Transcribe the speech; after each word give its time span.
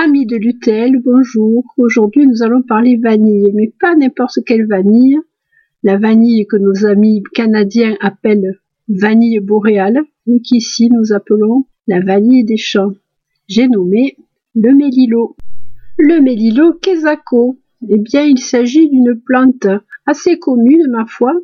Amis 0.00 0.26
de 0.26 0.36
l'UTL, 0.36 1.02
bonjour. 1.04 1.64
Aujourd'hui, 1.76 2.24
nous 2.24 2.44
allons 2.44 2.62
parler 2.62 3.00
vanille, 3.02 3.50
mais 3.52 3.74
pas 3.80 3.96
n'importe 3.96 4.38
quelle 4.46 4.64
vanille. 4.64 5.18
La 5.82 5.96
vanille 5.96 6.46
que 6.46 6.56
nos 6.56 6.86
amis 6.86 7.24
canadiens 7.34 7.96
appellent 8.00 8.60
vanille 8.86 9.40
boréale, 9.40 9.98
et 10.28 10.40
qu'ici 10.40 10.88
nous 10.88 11.12
appelons 11.12 11.66
la 11.88 11.98
vanille 11.98 12.44
des 12.44 12.56
champs. 12.56 12.92
J'ai 13.48 13.66
nommé 13.66 14.16
le 14.54 14.72
mélilo. 14.72 15.34
Le 15.98 16.20
mélilo 16.20 16.74
quesaco. 16.74 17.58
Eh 17.88 17.98
bien, 17.98 18.22
il 18.22 18.38
s'agit 18.38 18.88
d'une 18.88 19.20
plante 19.20 19.66
assez 20.06 20.38
commune, 20.38 20.86
ma 20.92 21.06
foi, 21.06 21.34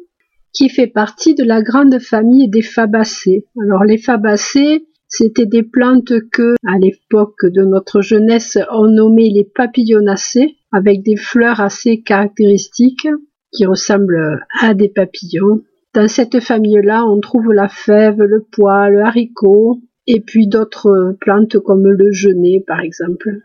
qui 0.53 0.69
fait 0.69 0.87
partie 0.87 1.35
de 1.35 1.43
la 1.43 1.61
grande 1.61 1.99
famille 1.99 2.49
des 2.49 2.63
fabacées. 2.63 3.47
Alors, 3.61 3.83
les 3.83 3.99
fabacées, 3.99 4.87
c'était 5.17 5.47
des 5.47 5.63
plantes 5.63 6.13
que, 6.33 6.55
à 6.67 6.77
l'époque 6.77 7.45
de 7.45 7.65
notre 7.65 8.01
jeunesse, 8.01 8.59
on 8.73 8.89
nommait 8.89 9.31
les 9.33 9.45
papillonacées, 9.45 10.57
avec 10.73 11.05
des 11.05 11.17
fleurs 11.17 11.61
assez 11.61 12.03
caractéristiques 12.03 13.07
qui 13.53 13.65
ressemblent 13.65 14.45
à 14.61 14.75
des 14.75 14.89
papillons. 14.89 15.63
Dans 15.95 16.09
cette 16.09 16.41
famille-là, 16.41 17.05
on 17.07 17.21
trouve 17.21 17.53
la 17.53 17.69
fève, 17.69 18.21
le 18.21 18.45
pois, 18.51 18.91
le 18.91 19.03
haricot, 19.03 19.79
et 20.09 20.21
puis 20.21 20.49
d'autres 20.49 21.17
plantes 21.21 21.59
comme 21.61 21.87
le 21.87 22.11
genêt, 22.11 22.65
par 22.67 22.81
exemple. 22.81 23.39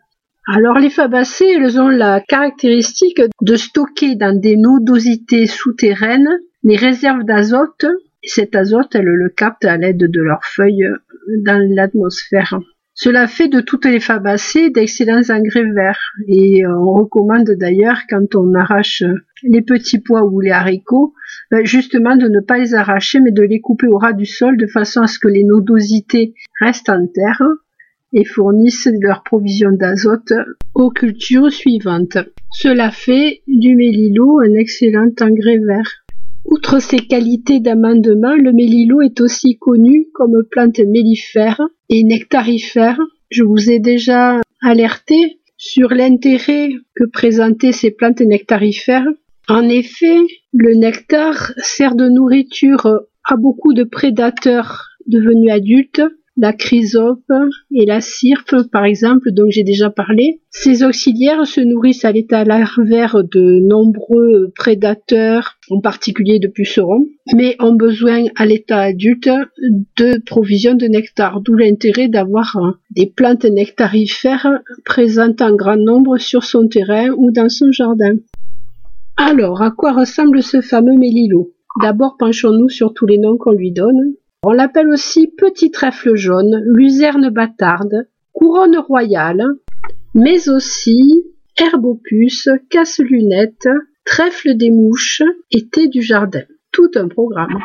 Alors 0.52 0.80
les 0.80 0.90
fabacées, 0.90 1.54
elles 1.56 1.80
ont 1.80 1.90
la 1.90 2.20
caractéristique 2.20 3.22
de 3.42 3.56
stocker 3.56 4.16
dans 4.16 4.36
des 4.36 4.58
nodosités 4.58 5.46
souterraines 5.46 6.40
les 6.64 6.76
réserves 6.76 7.24
d'azote. 7.24 7.86
Cet 8.30 8.56
azote, 8.56 8.94
elles 8.94 9.06
le 9.06 9.30
captent 9.30 9.66
à 9.66 9.76
l'aide 9.76 9.98
de 9.98 10.22
leurs 10.22 10.46
feuilles 10.46 10.88
dans 11.44 11.68
l'atmosphère. 11.74 12.60
Cela 12.94 13.28
fait 13.28 13.48
de 13.48 13.60
toutes 13.60 13.86
les 13.86 14.00
fabacées 14.00 14.70
d'excellents 14.70 15.30
engrais 15.30 15.72
verts 15.72 16.12
et 16.28 16.64
euh, 16.64 16.78
on 16.78 16.94
recommande 16.94 17.50
d'ailleurs 17.58 18.02
quand 18.08 18.36
on 18.36 18.54
arrache 18.54 19.04
les 19.42 19.62
petits 19.62 20.00
pois 20.00 20.26
ou 20.26 20.42
les 20.42 20.52
haricots, 20.52 21.14
ben, 21.50 21.66
justement 21.66 22.18
de 22.18 22.28
ne 22.28 22.40
pas 22.40 22.60
les 22.60 22.76
arracher 22.76 23.20
mais 23.20 23.32
de 23.32 23.42
les 23.42 23.62
couper 23.62 23.88
au 23.88 23.98
ras 23.98 24.14
du 24.14 24.26
sol 24.26 24.58
de 24.58 24.68
façon 24.68 25.02
à 25.02 25.08
ce 25.08 25.18
que 25.18 25.30
les 25.30 25.44
nodosités 25.44 26.36
restent 26.60 26.90
en 26.90 27.08
terre 27.08 27.42
et 28.14 28.26
fournissent 28.26 28.90
leur 29.02 29.24
provision 29.24 29.72
d'azote 29.72 30.34
aux 30.76 30.92
cultures 30.92 31.52
suivantes. 31.52 32.18
Cela 32.52 32.92
fait 32.92 33.42
du 33.48 33.76
mélilo 33.76 34.40
un 34.40 34.54
excellent 34.56 35.10
engrais 35.22 35.60
vert. 35.60 36.04
Outre 36.46 36.80
ses 36.80 37.00
qualités 37.00 37.60
d'amendement, 37.60 38.36
le 38.36 38.54
mélilo 38.54 39.02
est 39.02 39.20
aussi 39.22 39.58
connu 39.58 40.08
comme 40.14 40.44
plante 40.50 40.80
mellifère 40.80 41.62
et 41.90 42.04
nectarifère. 42.04 43.00
Je 43.30 43.44
vous 43.44 43.70
ai 43.70 43.80
déjà 43.80 44.40
alerté 44.62 45.40
sur 45.58 45.90
l'intérêt 45.90 46.70
que 46.96 47.06
présentaient 47.06 47.74
ces 47.74 47.92
plantes 47.92 48.22
nectarifères. 48.22 49.08
En 49.48 49.68
effet, 49.68 50.18
le 50.54 50.76
nectar 50.76 51.52
sert 51.58 51.96
de 51.96 52.08
nourriture 52.08 52.88
à 53.24 53.36
beaucoup 53.36 53.74
de 53.74 53.84
prédateurs 53.84 54.88
devenus 55.08 55.52
adultes 55.52 56.02
la 56.40 56.54
chrysope 56.54 57.32
et 57.72 57.86
la 57.86 58.00
cirpe, 58.00 58.56
par 58.72 58.86
exemple, 58.86 59.32
dont 59.32 59.50
j'ai 59.50 59.64
déjà 59.64 59.90
parlé. 59.90 60.40
Ces 60.52 60.84
auxiliaires 60.84 61.46
se 61.46 61.60
nourrissent 61.60 62.06
à 62.06 62.14
l'état 62.14 62.46
larvaire 62.46 63.24
de 63.24 63.60
nombreux 63.68 64.52
prédateurs, 64.56 65.58
en 65.70 65.82
particulier 65.82 66.40
de 66.40 66.48
pucerons, 66.48 67.06
mais 67.36 67.58
ont 67.60 67.76
besoin 67.76 68.24
à 68.38 68.46
l'état 68.46 68.80
adulte 68.80 69.30
de 69.98 70.22
provisions 70.26 70.76
de 70.76 70.86
nectar, 70.86 71.42
d'où 71.42 71.56
l'intérêt 71.56 72.08
d'avoir 72.08 72.58
des 72.92 73.08
plantes 73.08 73.46
nectarifères 73.46 74.62
présentes 74.86 75.42
en 75.42 75.54
grand 75.54 75.78
nombre 75.78 76.18
sur 76.18 76.46
son 76.46 76.68
terrain 76.68 77.10
ou 77.18 77.32
dans 77.32 77.50
son 77.50 77.72
jardin. 77.72 78.16
Alors, 79.18 79.62
à 79.62 79.72
quoi 79.72 79.92
ressemble 79.92 80.42
ce 80.42 80.62
fameux 80.62 80.98
mélilo? 80.98 81.52
D'abord, 81.82 82.16
penchons-nous 82.18 82.70
sur 82.70 82.94
tous 82.94 83.06
les 83.06 83.18
noms 83.18 83.38
qu'on 83.38 83.52
lui 83.52 83.74
donne. 83.74 84.14
On 84.42 84.52
l'appelle 84.52 84.88
aussi 84.88 85.28
petit 85.38 85.70
trèfle 85.70 86.16
jaune, 86.16 86.64
luzerne 86.66 87.30
bâtarde, 87.30 88.08
couronne 88.32 88.78
royale, 88.78 89.44
mais 90.16 90.48
aussi 90.48 91.26
herbopus, 91.58 92.48
casse-lunette, 92.70 93.68
trèfle 94.06 94.56
des 94.56 94.72
mouches 94.72 95.24
et 95.52 95.68
thé 95.68 95.90
du 95.90 96.02
jardin. 96.02 96.44
Tout 96.72 96.90
un 96.96 97.10
programme. 97.10 97.60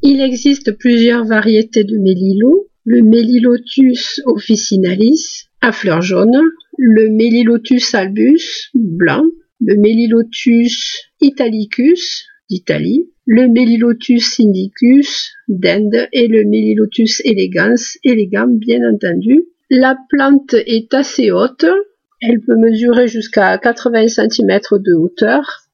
Il 0.00 0.22
existe 0.22 0.78
plusieurs 0.78 1.26
variétés 1.26 1.84
de 1.84 1.98
mélilo, 1.98 2.68
le 2.84 3.02
Mélilotus 3.02 4.22
officinalis 4.24 5.48
à 5.60 5.72
fleurs 5.72 6.02
jaunes, 6.02 6.40
le 6.78 7.10
Mélilotus 7.10 7.94
albus 7.94 8.70
blanc, 8.74 9.24
le 9.60 9.76
Mélilotus 9.76 11.02
italicus 11.20 12.24
d'Italie, 12.48 13.10
le 13.26 13.48
Melilotus 13.48 14.38
indicus 14.40 15.32
d'Inde 15.48 16.08
et 16.12 16.28
le 16.28 16.44
Melilotus 16.44 17.22
elegans, 17.24 17.98
élégant 18.02 18.48
bien 18.48 18.80
entendu. 18.88 19.44
La 19.70 19.96
plante 20.10 20.54
est 20.54 20.92
assez 20.92 21.30
haute, 21.30 21.64
elle 22.20 22.40
peut 22.40 22.56
mesurer 22.56 23.08
jusqu'à 23.08 23.58
80 23.58 24.08
cm 24.08 24.60
de 24.72 24.94
hauteur. 24.94 25.64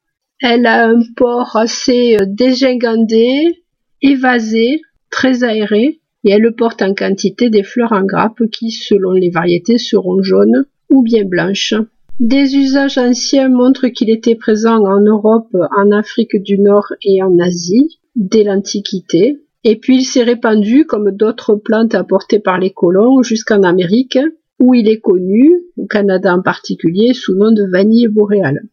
Elle 0.40 0.66
a 0.66 0.88
un 0.88 1.00
port 1.16 1.56
assez 1.56 2.16
euh, 2.20 2.24
dégingandé, 2.26 3.62
évasé, 4.00 4.80
très 5.10 5.44
aéré, 5.44 6.00
et 6.24 6.30
elle 6.30 6.54
porte 6.56 6.82
en 6.82 6.94
quantité 6.94 7.50
des 7.50 7.62
fleurs 7.62 7.92
en 7.92 8.04
grappe 8.04 8.42
qui, 8.50 8.70
selon 8.70 9.12
les 9.12 9.30
variétés, 9.30 9.78
seront 9.78 10.22
jaunes 10.22 10.66
ou 10.88 11.02
bien 11.02 11.24
blanches. 11.24 11.74
Des 12.20 12.54
usages 12.54 12.98
anciens 12.98 13.48
montrent 13.48 13.88
qu'il 13.88 14.10
était 14.10 14.34
présent 14.34 14.84
en 14.84 15.00
Europe, 15.00 15.56
en 15.74 15.90
Afrique 15.90 16.36
du 16.42 16.58
Nord 16.58 16.92
et 17.02 17.22
en 17.22 17.38
Asie 17.38 17.98
dès 18.14 18.44
l'Antiquité. 18.44 19.38
Et 19.64 19.76
puis 19.76 20.00
il 20.00 20.04
s'est 20.04 20.22
répandu 20.22 20.84
comme 20.84 21.12
d'autres 21.12 21.54
plantes 21.54 21.94
apportées 21.94 22.38
par 22.38 22.58
les 22.58 22.72
colons 22.72 23.22
jusqu'en 23.22 23.62
Amérique, 23.62 24.18
où 24.58 24.74
il 24.74 24.86
est 24.86 25.00
connu, 25.00 25.62
au 25.78 25.86
Canada 25.86 26.34
en 26.34 26.42
particulier, 26.42 27.14
sous 27.14 27.34
nom 27.34 27.52
de 27.52 27.64
vanille 27.72 28.08
boréale. 28.08 28.64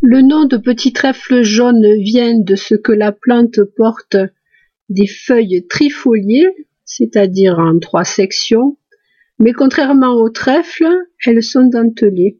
Le 0.00 0.22
nom 0.22 0.46
de 0.46 0.56
petit 0.56 0.94
trèfle 0.94 1.42
jaune 1.42 1.86
vient 1.98 2.38
de 2.38 2.54
ce 2.54 2.74
que 2.74 2.92
la 2.92 3.12
plante 3.12 3.60
porte 3.76 4.16
des 4.88 5.06
feuilles 5.06 5.66
trifoliées, 5.68 6.48
c'est-à-dire 6.86 7.58
en 7.58 7.78
trois 7.78 8.04
sections, 8.04 8.78
mais 9.38 9.52
contrairement 9.52 10.14
au 10.14 10.30
trèfle, 10.30 10.88
elles 11.26 11.42
sont 11.42 11.66
dentelées. 11.66 12.38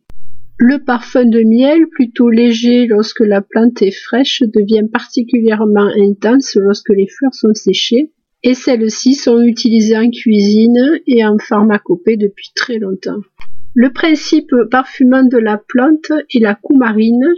Le 0.66 0.82
parfum 0.82 1.26
de 1.26 1.42
miel, 1.42 1.88
plutôt 1.90 2.30
léger 2.30 2.86
lorsque 2.86 3.20
la 3.20 3.42
plante 3.42 3.82
est 3.82 3.90
fraîche, 3.90 4.40
devient 4.40 4.88
particulièrement 4.90 5.90
intense 5.94 6.54
lorsque 6.54 6.88
les 6.88 7.06
fleurs 7.06 7.34
sont 7.34 7.52
séchées, 7.52 8.12
et 8.42 8.54
celles-ci 8.54 9.14
sont 9.14 9.42
utilisées 9.42 9.98
en 9.98 10.08
cuisine 10.08 11.00
et 11.06 11.22
en 11.22 11.36
pharmacopée 11.36 12.16
depuis 12.16 12.48
très 12.54 12.78
longtemps. 12.78 13.20
Le 13.74 13.92
principe 13.92 14.54
parfumant 14.70 15.24
de 15.24 15.36
la 15.36 15.58
plante 15.58 16.10
est 16.34 16.40
la 16.40 16.54
coumarine, 16.54 17.28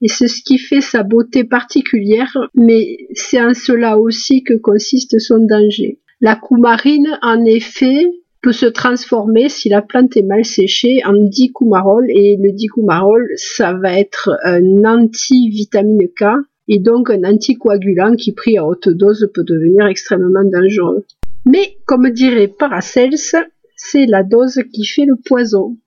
et 0.00 0.06
c'est 0.06 0.28
ce 0.28 0.40
qui 0.40 0.58
fait 0.58 0.80
sa 0.80 1.02
beauté 1.02 1.42
particulière, 1.42 2.38
mais 2.54 2.98
c'est 3.14 3.40
en 3.40 3.52
cela 3.52 3.98
aussi 3.98 4.44
que 4.44 4.54
consiste 4.54 5.18
son 5.18 5.44
danger. 5.44 5.98
La 6.20 6.36
coumarine, 6.36 7.18
en 7.20 7.44
effet, 7.46 8.06
peut 8.44 8.52
se 8.52 8.66
transformer 8.66 9.48
si 9.48 9.70
la 9.70 9.80
plante 9.80 10.18
est 10.18 10.22
mal 10.22 10.44
séchée 10.44 11.00
en 11.06 11.14
dicoumarol 11.14 12.04
et 12.10 12.36
le 12.38 12.52
dicoumarol 12.52 13.26
ça 13.36 13.72
va 13.72 13.98
être 13.98 14.38
un 14.44 14.84
anti-vitamine 14.84 16.08
K 16.14 16.24
et 16.68 16.78
donc 16.78 17.08
un 17.08 17.24
anticoagulant 17.24 18.16
qui 18.16 18.32
pris 18.32 18.58
à 18.58 18.66
haute 18.66 18.90
dose 18.90 19.30
peut 19.32 19.44
devenir 19.44 19.86
extrêmement 19.86 20.44
dangereux. 20.44 21.06
Mais 21.46 21.78
comme 21.86 22.10
dirait 22.10 22.48
Paracels, 22.48 23.16
c'est 23.76 24.04
la 24.04 24.22
dose 24.22 24.60
qui 24.74 24.84
fait 24.84 25.06
le 25.06 25.16
poison. 25.24 25.78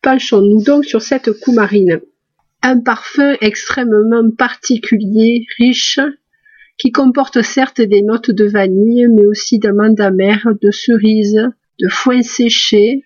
Penchons-nous 0.00 0.62
donc 0.62 0.84
sur 0.84 1.02
cette 1.02 1.32
coumarine. 1.40 2.00
Un 2.62 2.78
parfum 2.78 3.34
extrêmement 3.40 4.30
particulier, 4.38 5.44
riche, 5.58 5.98
qui 6.78 6.92
comporte 6.92 7.42
certes 7.42 7.80
des 7.80 8.02
notes 8.02 8.30
de 8.30 8.44
vanille, 8.44 9.08
mais 9.12 9.26
aussi 9.26 9.58
d'amandes 9.58 10.00
amères, 10.00 10.46
de 10.62 10.70
cerises, 10.70 11.50
de 11.80 11.88
foin 11.88 12.22
séché, 12.22 13.04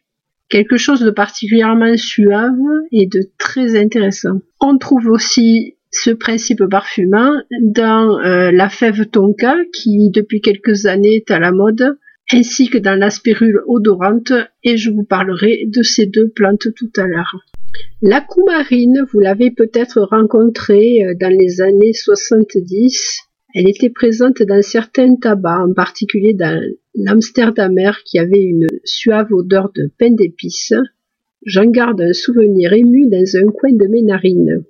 quelque 0.49 0.77
chose 0.77 1.01
de 1.01 1.11
particulièrement 1.11 1.97
suave 1.97 2.59
et 2.93 3.07
de 3.07 3.31
très 3.39 3.79
intéressant. 3.79 4.41
On 4.61 4.79
trouve 4.79 5.09
aussi 5.09 5.77
ce 5.91 6.11
principe 6.11 6.65
parfumant 6.71 7.33
dans 7.61 8.19
euh, 8.19 8.51
la 8.51 8.69
fève 8.69 9.07
tonka 9.07 9.55
qui 9.73 10.11
depuis 10.11 10.41
quelques 10.41 10.87
années 10.87 11.17
est 11.17 11.31
à 11.31 11.39
la 11.39 11.53
mode, 11.53 11.99
ainsi 12.33 12.69
que 12.69 12.79
dans 12.79 12.99
la 12.99 13.11
spirule 13.11 13.63
odorante 13.69 14.33
et 14.65 14.77
je 14.77 14.91
vous 14.91 15.05
parlerai 15.05 15.65
de 15.67 15.83
ces 15.83 16.07
deux 16.07 16.31
plantes 16.35 16.67
tout 16.75 16.91
à 16.97 17.07
l'heure. 17.07 17.37
La 18.03 18.21
coumarine, 18.21 19.05
vous 19.13 19.21
l'avez 19.21 19.51
peut-être 19.51 20.01
rencontrée 20.03 21.05
euh, 21.05 21.15
dans 21.21 21.33
les 21.33 21.61
années 21.61 21.93
70 21.93 23.21
elle 23.55 23.69
était 23.69 23.91
présente 23.91 24.43
dans 24.43 24.63
certains 24.63 25.15
tabacs, 25.15 25.69
en 25.69 25.73
particulier 25.73 26.35
dans 26.35 26.61
l'Amsterdamer 26.97 27.93
qui 28.05 28.19
avait 28.19 28.43
une 28.43 28.67
suave 28.85 29.33
odeur 29.33 29.71
de 29.77 29.91
pain 29.97 30.11
d'épices, 30.11 30.75
j'en 31.47 31.67
garde 31.67 32.01
un 32.01 32.13
souvenir 32.13 32.73
ému 32.73 33.09
dans 33.09 33.37
un 33.37 33.51
coin 33.53 33.73
de 33.73 33.87
mes 33.87 34.03
narines. 34.03 34.65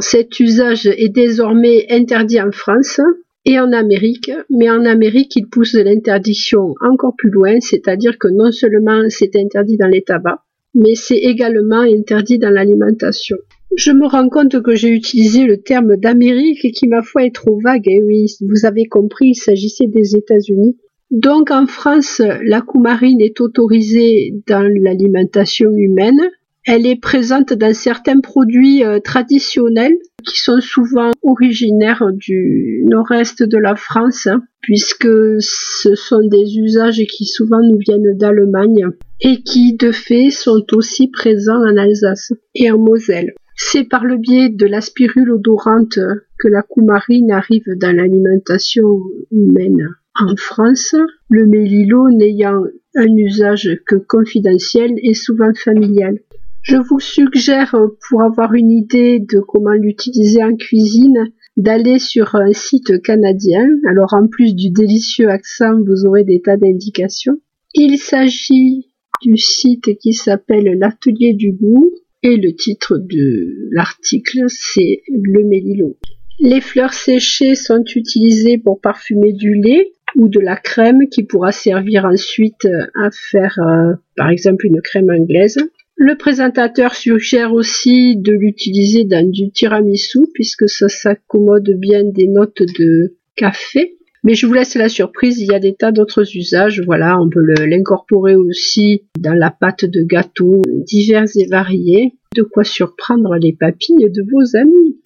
Cet 0.00 0.40
usage 0.40 0.86
est 0.86 1.12
désormais 1.12 1.86
interdit 1.90 2.40
en 2.40 2.50
France 2.50 3.00
et 3.44 3.60
en 3.60 3.72
Amérique, 3.72 4.30
mais 4.48 4.70
en 4.70 4.86
Amérique, 4.86 5.36
il 5.36 5.48
pousse 5.48 5.74
l'interdiction 5.74 6.74
encore 6.80 7.14
plus 7.16 7.30
loin, 7.30 7.60
c'est-à-dire 7.60 8.18
que 8.18 8.28
non 8.28 8.52
seulement 8.52 9.02
c'est 9.08 9.36
interdit 9.36 9.76
dans 9.76 9.88
les 9.88 10.02
tabacs, 10.02 10.40
mais 10.74 10.94
c'est 10.94 11.18
également 11.18 11.80
interdit 11.80 12.38
dans 12.38 12.50
l'alimentation. 12.50 13.36
Je 13.76 13.92
me 13.92 14.06
rends 14.06 14.28
compte 14.28 14.60
que 14.62 14.74
j'ai 14.74 14.90
utilisé 14.90 15.44
le 15.44 15.58
terme 15.62 15.96
d'Amérique 15.96 16.72
qui, 16.74 16.88
ma 16.88 17.02
foi, 17.02 17.24
est 17.24 17.34
trop 17.34 17.60
vague. 17.60 17.86
Et 17.88 18.02
oui, 18.02 18.26
vous 18.40 18.66
avez 18.66 18.86
compris, 18.86 19.28
il 19.28 19.34
s'agissait 19.36 19.86
des 19.86 20.16
États-Unis. 20.16 20.76
Donc 21.10 21.50
en 21.50 21.66
France, 21.66 22.20
la 22.44 22.60
coumarine 22.60 23.20
est 23.20 23.40
autorisée 23.40 24.34
dans 24.48 24.62
l'alimentation 24.62 25.70
humaine. 25.76 26.20
Elle 26.66 26.86
est 26.86 27.00
présente 27.00 27.52
dans 27.52 27.72
certains 27.72 28.20
produits 28.20 28.84
euh, 28.84 29.00
traditionnels 29.00 29.96
qui 30.24 30.38
sont 30.38 30.60
souvent 30.60 31.10
originaires 31.22 32.04
du 32.12 32.84
nord-est 32.86 33.42
de 33.42 33.56
la 33.56 33.76
France, 33.76 34.28
puisque 34.60 35.08
ce 35.38 35.94
sont 35.94 36.20
des 36.28 36.58
usages 36.58 37.02
qui 37.10 37.24
souvent 37.24 37.60
nous 37.60 37.78
viennent 37.78 38.16
d'Allemagne 38.18 38.86
et 39.22 39.42
qui 39.42 39.74
de 39.74 39.90
fait 39.90 40.30
sont 40.30 40.64
aussi 40.72 41.08
présents 41.08 41.60
en 41.60 41.76
Alsace 41.76 42.32
et 42.54 42.70
en 42.70 42.78
Moselle. 42.78 43.32
C'est 43.62 43.84
par 43.84 44.04
le 44.04 44.16
biais 44.16 44.48
de 44.48 44.64
la 44.64 44.80
spirule 44.80 45.32
odorante 45.32 45.98
que 46.38 46.48
la 46.48 46.62
coumarine 46.62 47.30
arrive 47.30 47.68
dans 47.76 47.94
l'alimentation 47.94 49.00
humaine. 49.30 49.90
En 50.18 50.34
France, 50.34 50.96
le 51.28 51.46
mélilo 51.46 52.08
n'ayant 52.08 52.64
un 52.96 53.16
usage 53.16 53.78
que 53.86 53.96
confidentiel 53.96 54.94
et 55.02 55.12
souvent 55.12 55.52
familial. 55.54 56.18
Je 56.62 56.78
vous 56.78 57.00
suggère, 57.00 57.76
pour 58.08 58.22
avoir 58.22 58.54
une 58.54 58.70
idée 58.70 59.20
de 59.20 59.40
comment 59.40 59.74
l'utiliser 59.74 60.42
en 60.42 60.56
cuisine, 60.56 61.30
d'aller 61.58 61.98
sur 61.98 62.34
un 62.36 62.52
site 62.52 63.02
canadien. 63.02 63.68
Alors 63.86 64.14
en 64.14 64.26
plus 64.26 64.54
du 64.54 64.70
délicieux 64.70 65.28
accent, 65.28 65.78
vous 65.86 66.06
aurez 66.06 66.24
des 66.24 66.40
tas 66.40 66.56
d'indications. 66.56 67.36
Il 67.74 67.98
s'agit 67.98 68.88
du 69.22 69.36
site 69.36 69.98
qui 69.98 70.14
s'appelle 70.14 70.78
l'atelier 70.78 71.34
du 71.34 71.52
goût 71.52 71.92
et 72.22 72.36
le 72.36 72.54
titre 72.54 72.98
de 72.98 73.68
l'article 73.72 74.44
c'est 74.48 75.02
le 75.08 75.44
mélilo. 75.44 75.96
Les 76.38 76.60
fleurs 76.60 76.94
séchées 76.94 77.54
sont 77.54 77.84
utilisées 77.94 78.58
pour 78.58 78.80
parfumer 78.80 79.32
du 79.32 79.54
lait 79.54 79.92
ou 80.16 80.28
de 80.28 80.40
la 80.40 80.56
crème 80.56 81.08
qui 81.10 81.22
pourra 81.22 81.52
servir 81.52 82.04
ensuite 82.04 82.66
à 82.94 83.10
faire 83.12 83.58
euh, 83.58 83.94
par 84.16 84.30
exemple 84.30 84.66
une 84.66 84.80
crème 84.80 85.10
anglaise. 85.10 85.58
Le 85.96 86.16
présentateur 86.16 86.94
suggère 86.94 87.52
aussi 87.52 88.16
de 88.16 88.32
l'utiliser 88.32 89.04
dans 89.04 89.30
du 89.30 89.50
tiramisu 89.50 90.20
puisque 90.32 90.68
ça 90.68 90.88
s'accommode 90.88 91.70
bien 91.76 92.04
des 92.04 92.26
notes 92.26 92.62
de 92.78 93.16
café. 93.36 93.98
Mais 94.22 94.34
je 94.34 94.46
vous 94.46 94.52
laisse 94.52 94.74
la 94.74 94.88
surprise, 94.88 95.40
il 95.40 95.46
y 95.46 95.54
a 95.54 95.58
des 95.58 95.74
tas 95.74 95.92
d'autres 95.92 96.36
usages. 96.36 96.82
Voilà, 96.84 97.18
on 97.20 97.30
peut 97.30 97.42
l'incorporer 97.64 98.36
aussi 98.36 99.04
dans 99.18 99.32
la 99.32 99.50
pâte 99.50 99.86
de 99.86 100.02
gâteau 100.02 100.60
divers 100.86 101.26
et 101.36 101.46
variés. 101.46 102.14
De 102.36 102.42
quoi 102.42 102.62
surprendre 102.62 103.34
les 103.36 103.52
papilles 103.52 104.10
de 104.10 104.22
vos 104.30 104.56
amis. 104.56 105.00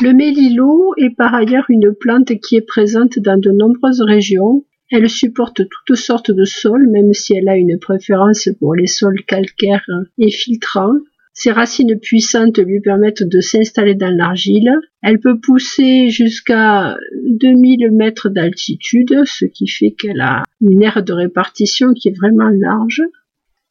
Le 0.00 0.12
mélilo 0.12 0.94
est 0.96 1.16
par 1.16 1.34
ailleurs 1.34 1.64
une 1.68 1.92
plante 1.92 2.38
qui 2.38 2.54
est 2.54 2.66
présente 2.66 3.18
dans 3.18 3.40
de 3.40 3.50
nombreuses 3.50 4.02
régions. 4.02 4.64
Elle 4.92 5.10
supporte 5.10 5.62
toutes 5.68 5.96
sortes 5.96 6.30
de 6.30 6.44
sols, 6.44 6.88
même 6.88 7.12
si 7.12 7.36
elle 7.36 7.48
a 7.48 7.56
une 7.56 7.78
préférence 7.80 8.48
pour 8.60 8.76
les 8.76 8.86
sols 8.86 9.24
calcaires 9.26 9.88
et 10.18 10.30
filtrants. 10.30 10.98
Ses 11.40 11.52
racines 11.52 12.00
puissantes 12.00 12.58
lui 12.58 12.80
permettent 12.80 13.22
de 13.22 13.40
s'installer 13.40 13.94
dans 13.94 14.10
l'argile. 14.10 14.72
Elle 15.04 15.20
peut 15.20 15.38
pousser 15.38 16.08
jusqu'à 16.08 16.96
2000 17.28 17.92
mètres 17.92 18.28
d'altitude, 18.28 19.22
ce 19.24 19.44
qui 19.44 19.68
fait 19.68 19.92
qu'elle 19.92 20.20
a 20.20 20.42
une 20.60 20.82
aire 20.82 21.04
de 21.04 21.12
répartition 21.12 21.92
qui 21.94 22.08
est 22.08 22.18
vraiment 22.18 22.48
large. 22.48 23.04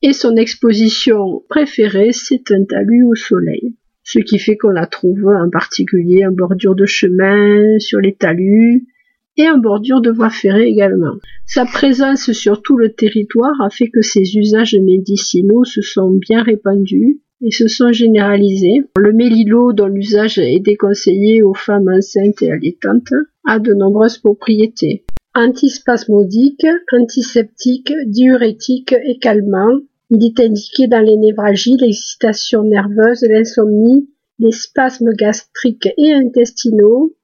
Et 0.01 0.13
son 0.13 0.37
exposition 0.37 1.43
préférée, 1.49 2.13
c'est 2.13 2.51
un 2.51 2.63
talus 2.63 3.03
au 3.03 3.15
soleil. 3.15 3.75
Ce 4.01 4.19
qui 4.19 4.39
fait 4.39 4.55
qu'on 4.55 4.69
la 4.69 4.87
trouve 4.87 5.27
en 5.27 5.49
particulier 5.49 6.25
en 6.25 6.31
bordure 6.31 6.73
de 6.73 6.85
chemin, 6.85 7.79
sur 7.79 7.99
les 7.99 8.15
talus, 8.15 8.87
et 9.35 9.49
en 9.49 9.57
bordure 9.57 9.99
de 9.99 10.09
voies 10.09 10.29
ferrées 10.29 10.69
également. 10.69 11.17
Sa 11.45 11.65
présence 11.65 12.31
sur 12.31 12.61
tout 12.61 12.77
le 12.77 12.93
territoire 12.93 13.59
a 13.61 13.69
fait 13.69 13.89
que 13.89 14.01
ses 14.01 14.37
usages 14.37 14.77
médicinaux 14.81 15.65
se 15.65 15.81
sont 15.81 16.11
bien 16.11 16.43
répandus 16.43 17.19
et 17.41 17.51
se 17.51 17.67
sont 17.67 17.91
généralisés. 17.91 18.81
Le 18.97 19.13
mélilo, 19.13 19.73
dont 19.73 19.87
l'usage 19.87 20.37
est 20.39 20.59
déconseillé 20.59 21.43
aux 21.43 21.53
femmes 21.53 21.89
enceintes 21.89 22.41
et 22.41 22.51
allaitantes, 22.51 23.13
a 23.45 23.59
de 23.59 23.73
nombreuses 23.73 24.17
propriétés. 24.17 25.05
Antispasmodique, 25.35 26.65
antiseptique, 26.91 27.93
diurétique 28.07 28.93
et 28.93 29.19
calmant. 29.19 29.79
Il 30.09 30.25
est 30.25 30.39
indiqué 30.39 30.87
dans 30.87 31.01
les 31.01 31.17
névralgies, 31.17 31.77
l'excitation 31.77 32.63
nerveuse, 32.63 33.21
l'insomnie, 33.21 34.09
les 34.39 34.51
spasmes 34.51 35.13
gastriques 35.13 35.89
et 35.97 36.13
intestinaux, 36.13 37.15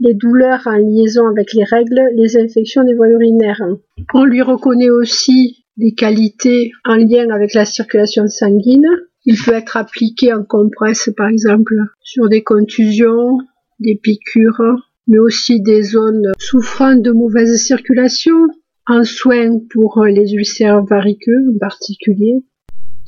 les 0.00 0.14
douleurs 0.14 0.62
en 0.66 0.76
liaison 0.76 1.26
avec 1.26 1.52
les 1.54 1.64
règles, 1.64 2.00
les 2.14 2.36
infections 2.36 2.84
des 2.84 2.94
voies 2.94 3.08
urinaires. 3.08 3.62
On 4.12 4.24
lui 4.24 4.42
reconnaît 4.42 4.90
aussi 4.90 5.64
des 5.76 5.94
qualités 5.94 6.72
en 6.84 6.96
lien 6.96 7.28
avec 7.30 7.54
la 7.54 7.64
circulation 7.64 8.26
sanguine, 8.26 8.86
il 9.26 9.36
peut 9.44 9.52
être 9.52 9.76
appliqué 9.76 10.32
en 10.32 10.44
compresse, 10.44 11.10
par 11.16 11.28
exemple, 11.28 11.74
sur 12.00 12.28
des 12.28 12.44
contusions, 12.44 13.38
des 13.80 13.96
piqûres, 13.96 14.92
mais 15.08 15.18
aussi 15.18 15.60
des 15.60 15.82
zones 15.82 16.32
souffrant 16.38 16.94
de 16.94 17.10
mauvaise 17.10 17.60
circulation, 17.60 18.36
en 18.86 19.02
soins 19.02 19.58
pour 19.70 20.04
les 20.04 20.34
ulcères 20.34 20.84
variqueux 20.84 21.50
en 21.52 21.58
particulier, 21.58 22.36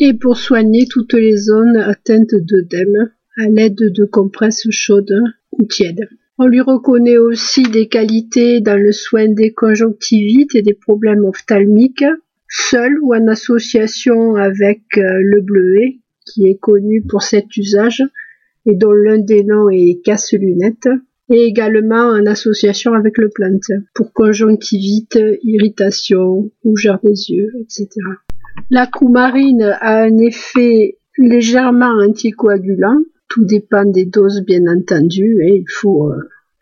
et 0.00 0.12
pour 0.12 0.36
soigner 0.36 0.86
toutes 0.90 1.14
les 1.14 1.36
zones 1.36 1.76
atteintes 1.76 2.34
d'œdème 2.34 3.12
à 3.36 3.48
l'aide 3.48 3.78
de 3.78 4.04
compresses 4.04 4.66
chaudes 4.70 5.22
ou 5.52 5.64
tièdes. 5.64 6.08
On 6.36 6.46
lui 6.46 6.60
reconnaît 6.60 7.18
aussi 7.18 7.62
des 7.62 7.88
qualités 7.88 8.60
dans 8.60 8.80
le 8.80 8.92
soin 8.92 9.28
des 9.28 9.52
conjonctivites 9.52 10.54
et 10.56 10.62
des 10.62 10.74
problèmes 10.74 11.24
ophtalmiques, 11.24 12.04
seul 12.48 12.98
ou 13.02 13.14
en 13.14 13.26
association 13.28 14.34
avec 14.36 14.82
le 14.96 15.40
bleuet, 15.40 15.98
qui 16.28 16.48
est 16.48 16.58
connu 16.58 17.02
pour 17.02 17.22
cet 17.22 17.56
usage 17.56 18.02
et 18.66 18.74
dont 18.74 18.92
l'un 18.92 19.18
des 19.18 19.44
noms 19.44 19.70
est 19.70 20.00
casse-lunettes, 20.04 20.88
et 21.30 21.44
également 21.44 22.08
en 22.08 22.26
association 22.26 22.94
avec 22.94 23.18
le 23.18 23.28
plante 23.28 23.70
pour 23.94 24.12
conjonctivite, 24.12 25.18
irritation, 25.42 26.50
rougeur 26.64 26.98
des 27.02 27.30
yeux, 27.30 27.52
etc. 27.60 27.88
La 28.70 28.86
coumarine 28.86 29.76
a 29.80 30.02
un 30.02 30.18
effet 30.18 30.98
légèrement 31.18 31.92
anticoagulant, 32.02 32.98
tout 33.28 33.44
dépend 33.44 33.84
des 33.84 34.06
doses 34.06 34.42
bien 34.46 34.66
entendu, 34.68 35.38
et 35.42 35.56
il 35.56 35.66
faut 35.68 36.10
euh, 36.10 36.16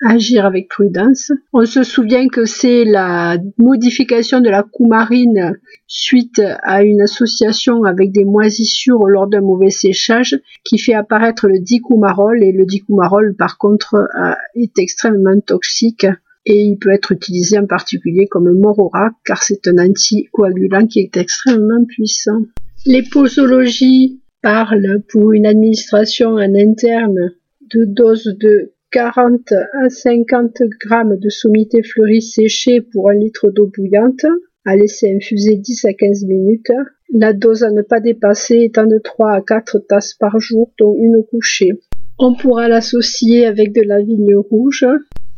agir 0.05 0.45
avec 0.45 0.69
prudence. 0.69 1.33
On 1.53 1.65
se 1.65 1.83
souvient 1.83 2.29
que 2.29 2.45
c'est 2.45 2.85
la 2.85 3.39
modification 3.59 4.41
de 4.41 4.51
la 4.51 4.63
coumarine 4.63 5.59
suite 5.87 6.43
à 6.63 6.83
une 6.83 7.01
association 7.01 7.85
avec 7.85 8.13
des 8.13 8.25
moisissures 8.25 9.07
lors 9.07 9.27
d'un 9.27 9.41
mauvais 9.41 9.71
séchage 9.71 10.39
qui 10.65 10.79
fait 10.79 10.95
apparaître 10.95 11.49
le 11.49 11.61
dicoumarol 11.61 12.43
et 12.43 12.53
le 12.53 12.67
dicoumarol 12.67 13.35
par 13.37 13.59
contre 13.59 13.95
euh, 13.95 14.33
est 14.55 14.79
extrêmement 14.79 15.41
toxique 15.41 16.07
et 16.45 16.61
il 16.61 16.79
peut 16.79 16.93
être 16.93 17.13
utilisé 17.13 17.59
en 17.59 17.67
particulier 17.67 18.27
comme 18.27 18.53
morora 18.53 19.11
car 19.25 19.43
c'est 19.43 19.67
un 19.67 19.79
anticoagulant 19.79 20.87
qui 20.87 21.01
est 21.01 21.17
extrêmement 21.17 21.85
puissant. 21.87 22.43
Les 22.85 23.03
posologies 23.03 24.21
parlent 24.43 25.03
pour 25.09 25.33
une 25.33 25.47
administration 25.47 26.35
en 26.35 26.55
interne 26.55 27.33
de 27.73 27.85
doses 27.85 28.37
de 28.39 28.73
40 28.93 29.53
à 29.53 29.89
50 29.89 30.63
grammes 30.81 31.19
de 31.19 31.29
sommité 31.29 31.83
fleurie 31.83 32.23
séchée 32.23 32.81
pour 32.81 33.11
un 33.11 33.15
litre 33.15 33.51
d'eau 33.51 33.71
bouillante, 33.77 34.25
à 34.65 34.77
laisser 34.77 35.15
infuser 35.15 35.57
10 35.57 35.85
à 35.87 35.93
15 35.93 36.25
minutes. 36.27 36.73
La 37.13 37.33
dose 37.33 37.63
à 37.63 37.71
ne 37.71 37.83
pas 37.83 38.01
dépasser 38.01 38.63
étant 38.63 38.87
de 38.87 38.99
3 38.99 39.33
à 39.33 39.41
4 39.41 39.79
tasses 39.81 40.15
par 40.15 40.39
jour, 40.39 40.73
dont 40.79 40.97
une 40.99 41.25
couchée. 41.31 41.73
On 42.19 42.35
pourra 42.35 42.69
l'associer 42.69 43.47
avec 43.47 43.75
de 43.75 43.83
la 43.83 44.01
vigne 44.01 44.37
rouge 44.37 44.87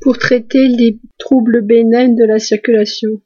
pour 0.00 0.18
traiter 0.18 0.68
les 0.68 1.00
troubles 1.18 1.62
bénins 1.62 2.08
de 2.08 2.24
la 2.24 2.38
circulation. 2.38 3.20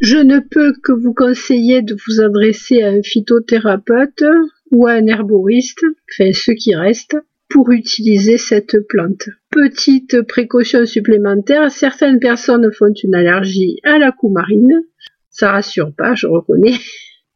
Je 0.00 0.18
ne 0.18 0.40
peux 0.40 0.72
que 0.82 0.92
vous 0.92 1.14
conseiller 1.14 1.82
de 1.82 1.94
vous 1.94 2.20
adresser 2.20 2.82
à 2.82 2.88
un 2.88 3.02
phytothérapeute 3.02 4.24
ou 4.72 4.86
à 4.86 4.92
un 4.92 5.06
herboriste, 5.06 5.84
enfin 6.10 6.30
ceux 6.34 6.54
qui 6.54 6.74
restent, 6.74 7.16
pour 7.48 7.70
utiliser 7.70 8.38
cette 8.38 8.76
plante. 8.88 9.28
Petite 9.50 10.22
précaution 10.22 10.84
supplémentaire, 10.84 11.70
certaines 11.70 12.18
personnes 12.18 12.70
font 12.72 12.92
une 13.02 13.14
allergie 13.14 13.78
à 13.84 13.98
la 13.98 14.12
coumarine. 14.12 14.82
Ça 15.30 15.52
rassure 15.52 15.92
pas, 15.96 16.14
je 16.14 16.26
reconnais. 16.26 16.74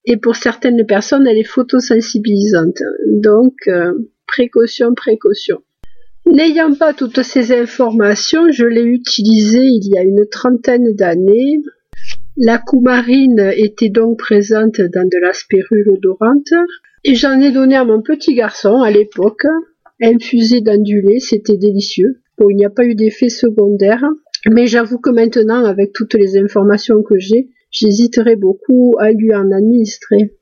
Et 0.04 0.16
pour 0.16 0.36
certaines 0.36 0.84
personnes, 0.86 1.26
elle 1.26 1.38
est 1.38 1.44
photosensibilisante. 1.44 2.82
Donc, 3.06 3.54
euh, 3.68 3.92
précaution, 4.26 4.94
précaution. 4.94 5.62
N'ayant 6.26 6.74
pas 6.74 6.94
toutes 6.94 7.22
ces 7.22 7.52
informations, 7.52 8.50
je 8.50 8.64
l'ai 8.64 8.84
utilisée 8.84 9.64
il 9.64 9.88
y 9.92 9.98
a 9.98 10.02
une 10.02 10.26
trentaine 10.30 10.94
d'années. 10.94 11.60
La 12.36 12.58
coumarine 12.58 13.52
était 13.56 13.88
donc 13.88 14.18
présente 14.18 14.80
dans 14.80 15.08
de 15.08 15.18
la 15.20 15.32
spérule 15.32 15.90
odorante. 15.90 16.52
Et 17.04 17.14
j'en 17.14 17.40
ai 17.40 17.50
donné 17.50 17.76
à 17.76 17.84
mon 17.84 18.02
petit 18.02 18.34
garçon 18.34 18.82
à 18.82 18.90
l'époque, 18.90 19.46
infusé 20.02 20.60
dans 20.60 20.82
c'était 21.18 21.56
délicieux. 21.56 22.20
Bon, 22.38 22.48
il 22.48 22.56
n'y 22.56 22.64
a 22.64 22.70
pas 22.70 22.84
eu 22.84 22.94
d'effet 22.94 23.28
secondaire, 23.28 24.04
mais 24.50 24.66
j'avoue 24.66 24.98
que 24.98 25.10
maintenant, 25.10 25.64
avec 25.64 25.92
toutes 25.92 26.14
les 26.14 26.38
informations 26.38 27.02
que 27.02 27.18
j'ai, 27.18 27.48
j'hésiterai 27.70 28.36
beaucoup 28.36 28.96
à 28.98 29.10
lui 29.12 29.34
en 29.34 29.50
administrer. 29.50 30.34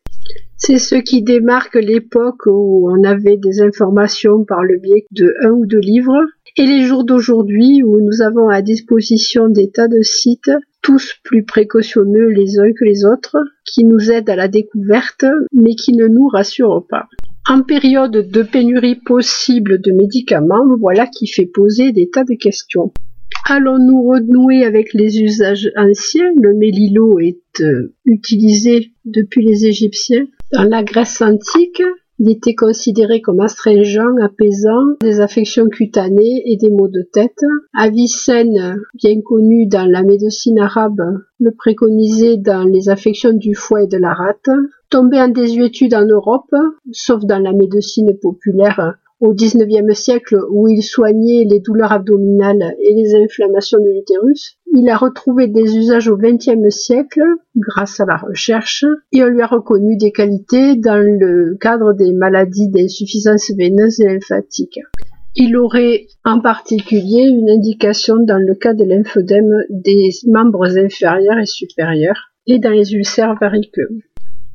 C'est 0.56 0.78
ce 0.78 0.96
qui 0.96 1.22
démarque 1.22 1.76
l'époque 1.76 2.46
où 2.46 2.90
on 2.90 3.04
avait 3.04 3.36
des 3.36 3.60
informations 3.60 4.44
par 4.44 4.64
le 4.64 4.78
biais 4.78 5.06
de 5.12 5.32
un 5.42 5.50
ou 5.50 5.66
deux 5.66 5.78
livres 5.78 6.18
et 6.56 6.66
les 6.66 6.82
jours 6.82 7.04
d'aujourd'hui 7.04 7.82
où 7.84 8.00
nous 8.00 8.22
avons 8.22 8.48
à 8.48 8.62
disposition 8.62 9.48
des 9.48 9.70
tas 9.70 9.86
de 9.86 10.02
sites, 10.02 10.50
tous 10.82 11.14
plus 11.22 11.44
précautionneux 11.44 12.30
les 12.30 12.58
uns 12.58 12.72
que 12.72 12.84
les 12.84 13.04
autres, 13.04 13.36
qui 13.64 13.84
nous 13.84 14.10
aident 14.10 14.30
à 14.30 14.36
la 14.36 14.48
découverte 14.48 15.24
mais 15.52 15.76
qui 15.76 15.92
ne 15.92 16.08
nous 16.08 16.26
rassurent 16.26 16.84
pas. 16.88 17.06
En 17.50 17.62
période 17.62 18.30
de 18.30 18.42
pénurie 18.42 18.96
possible 18.96 19.80
de 19.80 19.90
médicaments, 19.92 20.76
voilà 20.78 21.06
qui 21.06 21.26
fait 21.26 21.46
poser 21.46 21.92
des 21.92 22.10
tas 22.10 22.24
de 22.24 22.34
questions. 22.34 22.92
Allons-nous 23.48 24.02
renouer 24.02 24.66
avec 24.66 24.92
les 24.92 25.22
usages 25.22 25.70
anciens? 25.74 26.30
Le 26.36 26.52
mélilo 26.52 27.18
est 27.18 27.62
euh, 27.62 27.94
utilisé 28.04 28.92
depuis 29.06 29.46
les 29.46 29.64
Égyptiens. 29.64 30.26
Dans 30.52 30.64
la 30.64 30.82
Grèce 30.82 31.22
antique, 31.22 31.82
il 32.18 32.30
était 32.30 32.54
considéré 32.54 33.20
comme 33.20 33.40
astringent, 33.40 34.16
apaisant 34.20 34.96
des 35.00 35.20
affections 35.20 35.68
cutanées 35.68 36.42
et 36.46 36.56
des 36.56 36.70
maux 36.70 36.88
de 36.88 37.02
tête. 37.02 37.40
Avicenne, 37.74 38.82
bien 38.94 39.20
connu 39.20 39.66
dans 39.66 39.86
la 39.86 40.02
médecine 40.02 40.58
arabe, 40.58 41.00
le 41.38 41.52
préconisait 41.52 42.36
dans 42.36 42.64
les 42.64 42.88
affections 42.88 43.32
du 43.32 43.54
foie 43.54 43.84
et 43.84 43.86
de 43.86 43.98
la 43.98 44.12
rate. 44.12 44.48
Tombé 44.90 45.20
en 45.20 45.28
désuétude 45.28 45.94
en 45.94 46.06
Europe, 46.06 46.54
sauf 46.92 47.24
dans 47.24 47.38
la 47.38 47.52
médecine 47.52 48.18
populaire 48.20 48.98
au 49.20 49.34
XIXe 49.34 49.98
siècle 49.98 50.38
où 50.50 50.68
il 50.68 50.82
soignait 50.82 51.44
les 51.44 51.60
douleurs 51.60 51.92
abdominales 51.92 52.74
et 52.80 52.94
les 52.94 53.14
inflammations 53.16 53.78
de 53.78 53.90
l'utérus. 53.96 54.56
Il 54.74 54.88
a 54.88 54.96
retrouvé 54.96 55.48
des 55.48 55.76
usages 55.76 56.08
au 56.08 56.16
XXe 56.16 56.68
siècle 56.70 57.22
grâce 57.56 57.98
à 58.00 58.06
la 58.06 58.16
recherche 58.16 58.84
et 59.12 59.22
on 59.24 59.28
lui 59.28 59.42
a 59.42 59.46
reconnu 59.46 59.96
des 59.96 60.12
qualités 60.12 60.76
dans 60.76 60.98
le 60.98 61.56
cadre 61.60 61.94
des 61.94 62.12
maladies 62.12 62.68
d'insuffisance 62.68 63.50
veineuse 63.56 64.00
et 64.00 64.06
lymphatique. 64.06 64.78
Il 65.34 65.56
aurait 65.56 66.06
en 66.24 66.40
particulier 66.40 67.22
une 67.22 67.50
indication 67.50 68.16
dans 68.16 68.38
le 68.38 68.54
cas 68.54 68.74
de 68.74 68.84
lymphodème 68.84 69.52
des 69.70 70.10
membres 70.26 70.76
inférieurs 70.78 71.38
et 71.38 71.46
supérieurs 71.46 72.32
et 72.46 72.58
dans 72.58 72.70
les 72.70 72.94
ulcères 72.94 73.34
variqueux. 73.40 73.88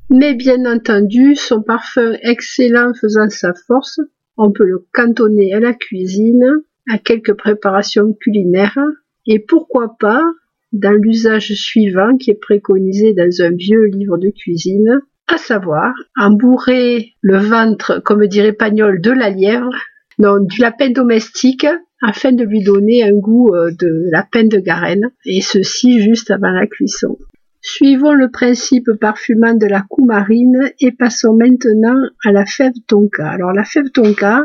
Mais 0.10 0.34
bien 0.34 0.66
entendu, 0.66 1.36
son 1.36 1.62
parfum 1.62 2.18
excellent 2.22 2.92
faisant 3.00 3.30
sa 3.30 3.54
force, 3.68 4.00
on 4.38 4.52
peut 4.52 4.66
le 4.66 4.86
cantonner 4.94 5.54
à 5.54 5.60
la 5.60 5.74
cuisine, 5.74 6.62
à 6.90 6.98
quelques 6.98 7.34
préparations 7.34 8.14
culinaires, 8.14 8.80
et 9.26 9.40
pourquoi 9.40 9.96
pas 10.00 10.24
dans 10.72 10.92
l'usage 10.92 11.54
suivant 11.54 12.18
qui 12.18 12.32
est 12.32 12.40
préconisé 12.40 13.14
dans 13.14 13.42
un 13.42 13.52
vieux 13.52 13.86
livre 13.86 14.18
de 14.18 14.30
cuisine, 14.30 15.02
à 15.28 15.38
savoir 15.38 15.94
embourrer 16.18 17.14
le 17.22 17.38
ventre, 17.38 18.02
comme 18.04 18.26
dirait 18.28 18.54
Pagnol, 18.54 19.00
de 19.00 19.12
la 19.12 19.30
lièvre, 19.30 19.74
non, 20.20 20.40
du 20.40 20.62
lapin 20.62 20.90
domestique, 20.90 21.68
afin 22.02 22.34
de 22.34 22.44
lui 22.44 22.64
donner 22.64 23.04
un 23.04 23.14
goût 23.14 23.54
euh, 23.56 23.72
de 23.72 24.10
lapin 24.12 24.44
de 24.44 24.58
Garenne, 24.58 25.12
et 25.26 25.42
ceci 25.42 26.02
juste 26.02 26.32
avant 26.32 26.52
la 26.52 26.68
cuisson. 26.68 27.18
Suivons 27.66 28.12
le 28.12 28.30
principe 28.30 28.92
parfumant 29.00 29.54
de 29.54 29.66
la 29.66 29.86
coumarine 29.90 30.74
et 30.82 30.92
passons 30.92 31.34
maintenant 31.34 31.98
à 32.26 32.34
la 32.34 32.46
fève 32.46 32.74
tonka. 32.88 33.26
Alors 33.26 33.54
la 33.54 33.64
fève 33.64 33.90
tonka, 33.90 34.44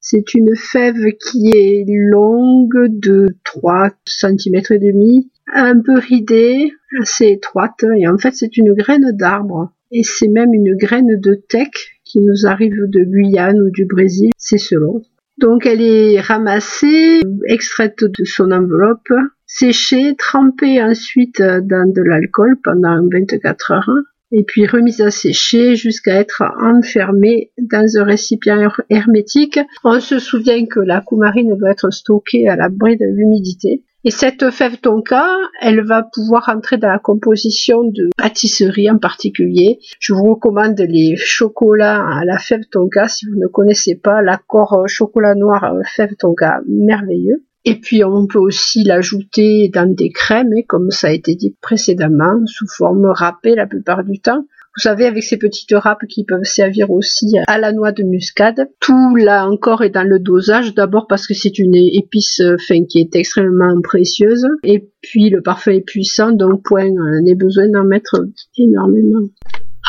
c'est 0.00 0.34
une 0.34 0.54
fève 0.54 1.02
qui 1.18 1.50
est 1.56 1.86
longue 1.88 2.88
de 2.90 3.28
3 3.44 3.88
cm 4.04 4.60
et 4.68 4.78
demi, 4.78 5.30
un 5.54 5.80
peu 5.80 5.96
ridée, 5.98 6.70
assez 7.00 7.28
étroite 7.28 7.86
et 7.96 8.06
en 8.06 8.18
fait 8.18 8.34
c'est 8.34 8.58
une 8.58 8.74
graine 8.74 9.12
d'arbre 9.12 9.72
et 9.90 10.02
c'est 10.04 10.28
même 10.28 10.52
une 10.52 10.76
graine 10.76 11.18
de 11.18 11.34
teck 11.34 11.72
qui 12.04 12.20
nous 12.20 12.46
arrive 12.46 12.76
de 12.86 13.02
Guyane 13.02 13.62
ou 13.62 13.70
du 13.70 13.86
Brésil, 13.86 14.28
c'est 14.36 14.58
selon. 14.58 15.00
Donc 15.38 15.64
elle 15.64 15.80
est 15.80 16.20
ramassée, 16.20 17.22
extraite 17.48 18.04
de 18.04 18.24
son 18.24 18.52
enveloppe, 18.52 19.10
séchée, 19.54 20.14
trempée 20.16 20.82
ensuite 20.82 21.42
dans 21.42 21.92
de 21.92 22.02
l'alcool 22.02 22.56
pendant 22.64 22.96
24 23.12 23.70
heures, 23.72 23.90
et 24.30 24.44
puis 24.44 24.66
remise 24.66 25.02
à 25.02 25.10
sécher 25.10 25.76
jusqu'à 25.76 26.14
être 26.14 26.42
enfermée 26.58 27.52
dans 27.58 27.98
un 27.98 28.04
récipient 28.04 28.70
hermétique. 28.88 29.60
On 29.84 30.00
se 30.00 30.18
souvient 30.18 30.64
que 30.64 30.80
la 30.80 31.02
coumarine 31.02 31.54
doit 31.58 31.72
être 31.72 31.90
stockée 31.92 32.48
à 32.48 32.56
l'abri 32.56 32.96
de 32.96 33.04
l'humidité. 33.04 33.84
Et 34.04 34.10
cette 34.10 34.50
fève 34.50 34.78
tonka, 34.78 35.24
elle 35.60 35.84
va 35.84 36.02
pouvoir 36.02 36.48
entrer 36.48 36.78
dans 36.78 36.88
la 36.88 36.98
composition 36.98 37.84
de 37.84 38.08
pâtisseries 38.16 38.90
en 38.90 38.98
particulier. 38.98 39.78
Je 40.00 40.14
vous 40.14 40.34
recommande 40.34 40.80
les 40.80 41.14
chocolats 41.16 42.02
à 42.02 42.24
la 42.24 42.38
fève 42.38 42.64
tonka 42.72 43.06
si 43.06 43.26
vous 43.26 43.38
ne 43.38 43.46
connaissez 43.46 43.96
pas 43.96 44.22
l'accord 44.22 44.88
chocolat 44.88 45.34
noir 45.34 45.76
fève 45.94 46.16
tonka 46.18 46.62
merveilleux. 46.66 47.44
Et 47.64 47.78
puis 47.78 48.02
on 48.04 48.26
peut 48.26 48.40
aussi 48.40 48.82
l'ajouter 48.82 49.70
dans 49.72 49.92
des 49.92 50.10
crèmes, 50.10 50.50
hein, 50.56 50.62
comme 50.66 50.90
ça 50.90 51.08
a 51.08 51.12
été 51.12 51.34
dit 51.36 51.56
précédemment, 51.60 52.40
sous 52.46 52.66
forme 52.66 53.06
râpée 53.06 53.54
la 53.54 53.66
plupart 53.66 54.02
du 54.04 54.20
temps. 54.20 54.44
Vous 54.74 54.80
savez, 54.80 55.04
avec 55.04 55.22
ces 55.22 55.36
petites 55.36 55.74
râpes 55.74 56.06
qui 56.08 56.24
peuvent 56.24 56.44
servir 56.44 56.90
aussi 56.90 57.36
à 57.46 57.58
la 57.58 57.72
noix 57.72 57.92
de 57.92 58.04
muscade. 58.04 58.70
Tout 58.80 59.16
là 59.16 59.46
encore 59.46 59.82
est 59.84 59.90
dans 59.90 60.02
le 60.02 60.18
dosage. 60.18 60.74
D'abord 60.74 61.06
parce 61.06 61.26
que 61.26 61.34
c'est 61.34 61.58
une 61.58 61.74
épice 61.74 62.40
euh, 62.40 62.56
fin 62.56 62.84
qui 62.86 63.00
est 63.00 63.14
extrêmement 63.14 63.78
précieuse. 63.82 64.46
Et 64.64 64.88
puis 65.02 65.28
le 65.28 65.42
parfum 65.42 65.72
est 65.72 65.86
puissant, 65.86 66.32
donc 66.32 66.62
point 66.64 66.88
n'est 67.22 67.34
besoin 67.34 67.68
d'en 67.68 67.84
mettre 67.84 68.24
énormément. 68.56 69.28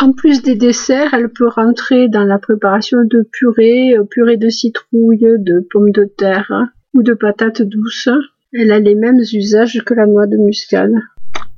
En 0.02 0.12
plus 0.12 0.42
des 0.42 0.56
desserts, 0.56 1.14
elle 1.14 1.30
peut 1.30 1.48
rentrer 1.48 2.10
dans 2.10 2.26
la 2.26 2.38
préparation 2.38 3.00
de 3.06 3.26
purée, 3.32 3.96
euh, 3.98 4.04
purée 4.04 4.38
de 4.38 4.50
citrouille, 4.50 5.26
de 5.40 5.66
pommes 5.72 5.92
de 5.92 6.04
terre 6.04 6.52
ou 6.94 7.04
de 7.04 7.14
patates 7.14 7.62
douces. 7.62 8.10
Elle 8.54 8.72
a 8.72 8.80
les 8.80 8.96
mêmes 8.96 9.22
usages 9.34 9.82
que 9.86 9.94
la 9.94 10.06
noix 10.06 10.28
de 10.28 10.38
muscade. 10.38 10.94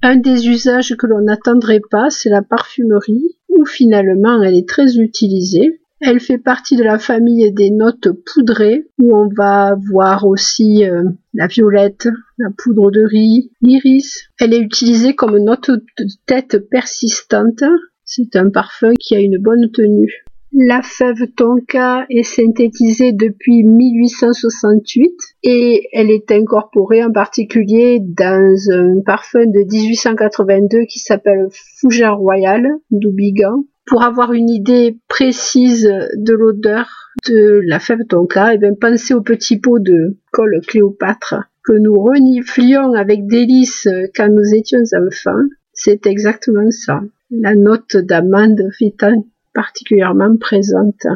Un 0.02 0.18
des 0.18 0.48
usages 0.48 0.96
que 0.98 1.08
l'on 1.08 1.22
n'attendrait 1.22 1.82
pas, 1.90 2.10
c'est 2.10 2.30
la 2.30 2.42
parfumerie, 2.42 3.38
où 3.50 3.66
finalement 3.66 4.42
elle 4.42 4.56
est 4.56 4.68
très 4.68 4.98
utilisée. 4.98 5.82
Elle 6.02 6.20
fait 6.20 6.38
partie 6.38 6.76
de 6.76 6.84
la 6.84 7.00
famille 7.00 7.52
des 7.54 7.72
notes 7.72 8.10
poudrées, 8.12 8.88
où 9.00 9.16
on 9.16 9.30
va 9.30 9.76
voir 9.90 10.28
aussi 10.28 10.86
euh, 10.86 11.04
la 11.34 11.48
violette, 11.48 12.08
la 12.38 12.50
poudre 12.56 12.92
de 12.92 13.02
riz, 13.02 13.52
l'iris. 13.62 14.30
Elle 14.40 14.54
est 14.54 14.60
utilisée 14.60 15.16
comme 15.16 15.38
note 15.38 15.72
de 15.72 16.06
tête 16.26 16.70
persistante. 16.70 17.64
C'est 18.04 18.36
un 18.36 18.50
parfum 18.50 18.94
qui 19.00 19.16
a 19.16 19.20
une 19.20 19.38
bonne 19.38 19.72
tenue. 19.72 20.25
La 20.58 20.82
fève 20.82 21.28
tonka 21.36 22.06
est 22.10 22.24
synthétisée 22.24 23.12
depuis 23.12 23.66
1868 23.66 25.12
et 25.44 25.90
elle 25.92 26.10
est 26.10 26.32
incorporée 26.32 27.04
en 27.04 27.12
particulier 27.12 28.00
dans 28.00 28.56
un 28.72 29.02
parfum 29.06 29.48
de 29.48 29.70
1882 29.70 30.86
qui 30.86 31.00
s'appelle 31.00 31.50
Fougère 31.52 32.16
Royale 32.16 32.70
d'Oubigan. 32.90 33.66
Pour 33.86 34.04
avoir 34.04 34.32
une 34.32 34.50
idée 34.50 34.98
précise 35.10 35.92
de 36.16 36.34
l'odeur 36.34 36.88
de 37.28 37.60
la 37.66 37.80
fève 37.80 38.06
tonka, 38.08 38.54
et 38.54 38.56
eh 38.56 38.58
bien 38.58 38.76
pensez 38.80 39.14
au 39.14 39.22
petit 39.22 39.60
pot 39.60 39.80
de 39.80 40.16
colle 40.32 40.62
Cléopâtre 40.66 41.36
que 41.66 41.74
nous 41.74 42.02
reniflions 42.02 42.94
avec 42.94 43.28
délice 43.28 43.90
quand 44.16 44.30
nous 44.30 44.56
étions 44.56 44.84
enfants. 44.96 45.44
C'est 45.74 46.08
exactement 46.08 46.72
ça. 46.72 47.02
La 47.30 47.56
note 47.56 47.98
d'amande 47.98 48.70
fitant 48.72 49.26
particulièrement 49.56 50.38
présente. 50.38 51.08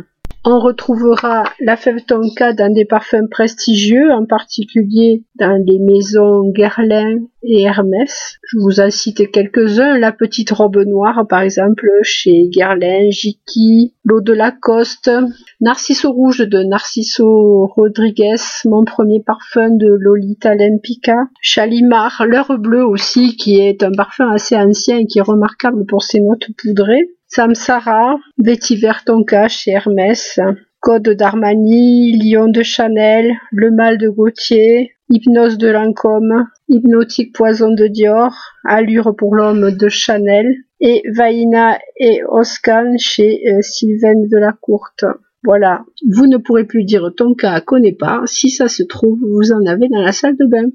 On 0.45 0.59
retrouvera 0.61 1.43
la 1.59 1.75
fève 1.75 2.05
tonka 2.05 2.53
dans 2.53 2.73
des 2.73 2.85
parfums 2.85 3.27
prestigieux, 3.29 4.09
en 4.13 4.25
particulier 4.25 5.25
dans 5.37 5.61
les 5.67 5.79
maisons 5.79 6.49
Guerlain 6.49 7.17
et 7.43 7.63
Hermès. 7.63 8.39
Je 8.43 8.57
vous 8.57 8.79
en 8.79 8.89
cite 8.89 9.31
quelques-uns. 9.31 9.99
La 9.99 10.13
petite 10.13 10.51
robe 10.51 10.77
noire, 10.87 11.25
par 11.27 11.41
exemple, 11.41 11.89
chez 12.03 12.47
Guerlain, 12.47 13.09
Jiki, 13.09 13.95
l'eau 14.05 14.21
de 14.21 14.31
Lacoste, 14.31 15.11
Narciso 15.59 16.13
rouge 16.13 16.47
de 16.47 16.63
Narciso 16.63 17.65
Rodriguez, 17.75 18.41
mon 18.63 18.85
premier 18.85 19.21
parfum 19.21 19.71
de 19.71 19.89
Lolita 19.89 20.55
Lempica, 20.55 21.17
Chalimar, 21.41 22.23
l'heure 22.25 22.57
bleue 22.57 22.85
aussi, 22.85 23.35
qui 23.35 23.59
est 23.59 23.83
un 23.83 23.91
parfum 23.91 24.31
assez 24.31 24.55
ancien 24.55 24.99
et 24.99 25.05
qui 25.05 25.19
est 25.19 25.23
remarquable 25.23 25.85
pour 25.85 26.03
ses 26.03 26.21
notes 26.21 26.47
poudrées. 26.57 27.09
Samsara, 27.31 28.17
Vétiver 28.39 29.03
Tonka 29.05 29.47
chez 29.49 29.71
Hermès, 29.71 30.39
Code 30.79 31.09
d'Armani, 31.09 32.17
Lion 32.17 32.47
de 32.47 32.63
Chanel, 32.63 33.33
Le 33.51 33.69
Mal 33.69 33.99
de 33.99 34.09
Gauthier, 34.09 34.93
Hypnose 35.09 35.59
de 35.59 35.67
Lancôme, 35.67 36.47
Hypnotique 36.69 37.35
Poison 37.35 37.71
de 37.71 37.85
Dior, 37.85 38.33
Allure 38.65 39.15
pour 39.15 39.35
l'homme 39.35 39.69
de 39.69 39.89
Chanel 39.89 40.47
et 40.79 41.03
Vaina 41.15 41.77
et 41.99 42.21
Oscan 42.27 42.93
chez 42.97 43.41
euh, 43.47 43.61
Sylvain 43.61 44.15
de 44.15 44.37
la 44.37 44.53
Courte. 44.53 45.05
Voilà, 45.43 45.85
vous 46.11 46.25
ne 46.25 46.37
pourrez 46.37 46.65
plus 46.65 46.83
dire 46.83 47.11
Tonka 47.15 47.61
connaît 47.61 47.93
pas, 47.93 48.21
si 48.25 48.49
ça 48.49 48.67
se 48.67 48.81
trouve, 48.81 49.19
vous 49.19 49.51
en 49.51 49.65
avez 49.67 49.87
dans 49.87 50.01
la 50.01 50.13
salle 50.13 50.35
de 50.35 50.47
bain. 50.47 50.69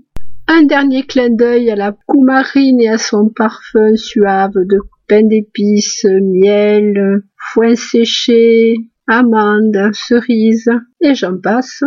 Un 0.46 0.62
dernier 0.62 1.02
clin 1.02 1.30
d'œil 1.30 1.68
à 1.70 1.76
la 1.76 1.96
coumarine 2.06 2.80
et 2.80 2.90
à 2.90 2.98
son 2.98 3.28
parfum 3.28 3.96
suave 3.96 4.52
de 4.54 4.78
pain 5.08 5.22
d'épices, 5.22 6.04
miel, 6.04 7.22
foin 7.52 7.74
séché, 7.74 8.76
amandes, 9.06 9.90
cerises, 9.92 10.70
et 11.00 11.14
j'en 11.14 11.38
passe. 11.38 11.82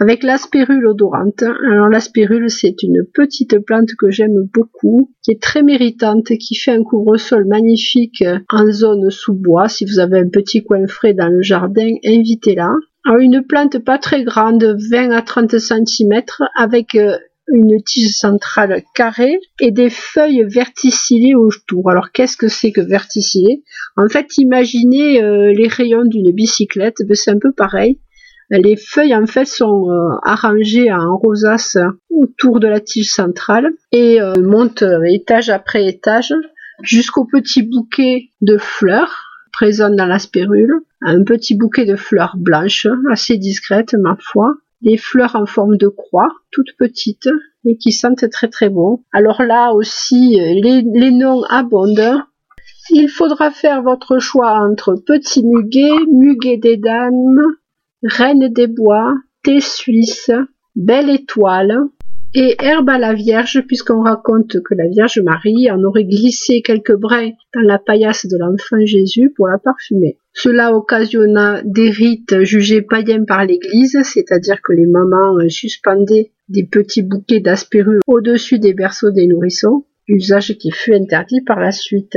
Avec 0.00 0.22
l'aspirule 0.22 0.86
odorante. 0.86 1.42
Alors 1.42 1.88
l'aspirule, 1.88 2.48
c'est 2.50 2.84
une 2.84 3.04
petite 3.12 3.58
plante 3.58 3.90
que 3.98 4.10
j'aime 4.10 4.48
beaucoup, 4.54 5.12
qui 5.24 5.32
est 5.32 5.42
très 5.42 5.64
méritante, 5.64 6.28
qui 6.38 6.54
fait 6.54 6.70
un 6.70 6.84
couvre-sol 6.84 7.44
magnifique 7.46 8.24
en 8.48 8.70
zone 8.70 9.10
sous 9.10 9.34
bois. 9.34 9.68
Si 9.68 9.84
vous 9.84 9.98
avez 9.98 10.20
un 10.20 10.28
petit 10.28 10.62
coin 10.62 10.86
frais 10.86 11.14
dans 11.14 11.28
le 11.28 11.42
jardin, 11.42 11.90
invitez-la. 12.04 12.70
Alors 13.04 13.18
une 13.18 13.42
plante 13.42 13.78
pas 13.80 13.98
très 13.98 14.22
grande, 14.22 14.62
20 14.62 15.10
à 15.10 15.22
30 15.22 15.58
cm, 15.58 16.22
avec 16.54 16.94
euh, 16.94 17.16
une 17.52 17.82
tige 17.82 18.16
centrale 18.16 18.82
carrée 18.94 19.38
et 19.60 19.70
des 19.70 19.90
feuilles 19.90 20.44
verticillées 20.44 21.34
autour. 21.34 21.90
Alors 21.90 22.12
qu'est-ce 22.12 22.36
que 22.36 22.48
c'est 22.48 22.72
que 22.72 22.80
verticillé 22.80 23.62
En 23.96 24.08
fait, 24.08 24.26
imaginez 24.38 25.22
euh, 25.22 25.52
les 25.52 25.68
rayons 25.68 26.04
d'une 26.04 26.32
bicyclette, 26.32 26.96
ben, 27.06 27.14
c'est 27.14 27.30
un 27.30 27.38
peu 27.38 27.52
pareil. 27.52 27.98
Les 28.50 28.76
feuilles 28.76 29.14
en 29.14 29.26
fait 29.26 29.44
sont 29.44 29.90
euh, 29.90 30.16
arrangées 30.22 30.90
en 30.90 31.16
rosace 31.16 31.76
autour 32.08 32.60
de 32.60 32.66
la 32.66 32.80
tige 32.80 33.12
centrale 33.12 33.70
et 33.92 34.20
euh, 34.20 34.34
montent 34.42 34.84
étage 35.06 35.50
après 35.50 35.86
étage 35.86 36.32
jusqu'au 36.82 37.26
petit 37.26 37.62
bouquet 37.62 38.30
de 38.40 38.56
fleurs 38.56 39.28
présent 39.52 39.90
dans 39.90 40.06
la 40.06 40.18
spérule, 40.18 40.72
un 41.02 41.24
petit 41.24 41.56
bouquet 41.56 41.84
de 41.84 41.96
fleurs 41.96 42.36
blanches 42.36 42.86
assez 43.10 43.36
discrètes 43.36 43.94
ma 43.94 44.16
foi, 44.20 44.54
des 44.82 44.96
fleurs 44.96 45.36
en 45.36 45.46
forme 45.46 45.76
de 45.76 45.88
croix, 45.88 46.28
toutes 46.50 46.76
petites 46.78 47.28
et 47.64 47.76
qui 47.76 47.92
sentent 47.92 48.30
très 48.30 48.48
très 48.48 48.68
bon. 48.68 49.02
Alors 49.12 49.42
là 49.42 49.72
aussi, 49.72 50.36
les, 50.36 50.82
les 50.82 51.10
noms 51.10 51.42
abondent. 51.44 52.22
Il 52.90 53.08
faudra 53.08 53.50
faire 53.50 53.82
votre 53.82 54.18
choix 54.18 54.60
entre 54.60 54.94
petit 54.94 55.44
muguet, 55.44 55.90
muguet 56.10 56.56
des 56.56 56.76
dames, 56.76 57.42
reine 58.02 58.48
des 58.48 58.66
bois, 58.66 59.14
thé 59.42 59.60
suisse, 59.60 60.30
belle 60.74 61.10
étoile, 61.10 61.76
et 62.34 62.56
herbe 62.60 62.90
à 62.90 62.98
la 62.98 63.14
Vierge, 63.14 63.62
puisqu'on 63.66 64.02
raconte 64.02 64.62
que 64.62 64.74
la 64.74 64.86
Vierge 64.88 65.20
Marie 65.24 65.70
en 65.70 65.82
aurait 65.82 66.04
glissé 66.04 66.62
quelques 66.62 66.96
brins 66.96 67.30
dans 67.54 67.62
la 67.62 67.78
paillasse 67.78 68.26
de 68.26 68.36
l'enfant 68.38 68.84
Jésus 68.84 69.32
pour 69.34 69.48
la 69.48 69.58
parfumer. 69.58 70.18
Cela 70.40 70.72
occasionna 70.72 71.62
des 71.64 71.90
rites 71.90 72.44
jugés 72.44 72.80
païens 72.80 73.24
par 73.24 73.44
l'Église, 73.44 73.98
c'est-à-dire 74.04 74.62
que 74.62 74.72
les 74.72 74.86
mamans 74.86 75.36
suspendaient 75.48 76.30
des 76.48 76.62
petits 76.62 77.02
bouquets 77.02 77.40
d'aspérule 77.40 77.98
au-dessus 78.06 78.60
des 78.60 78.72
berceaux 78.72 79.10
des 79.10 79.26
nourrissons, 79.26 79.84
usage 80.06 80.56
qui 80.58 80.70
fut 80.70 80.94
interdit 80.94 81.40
par 81.40 81.58
la 81.58 81.72
suite. 81.72 82.16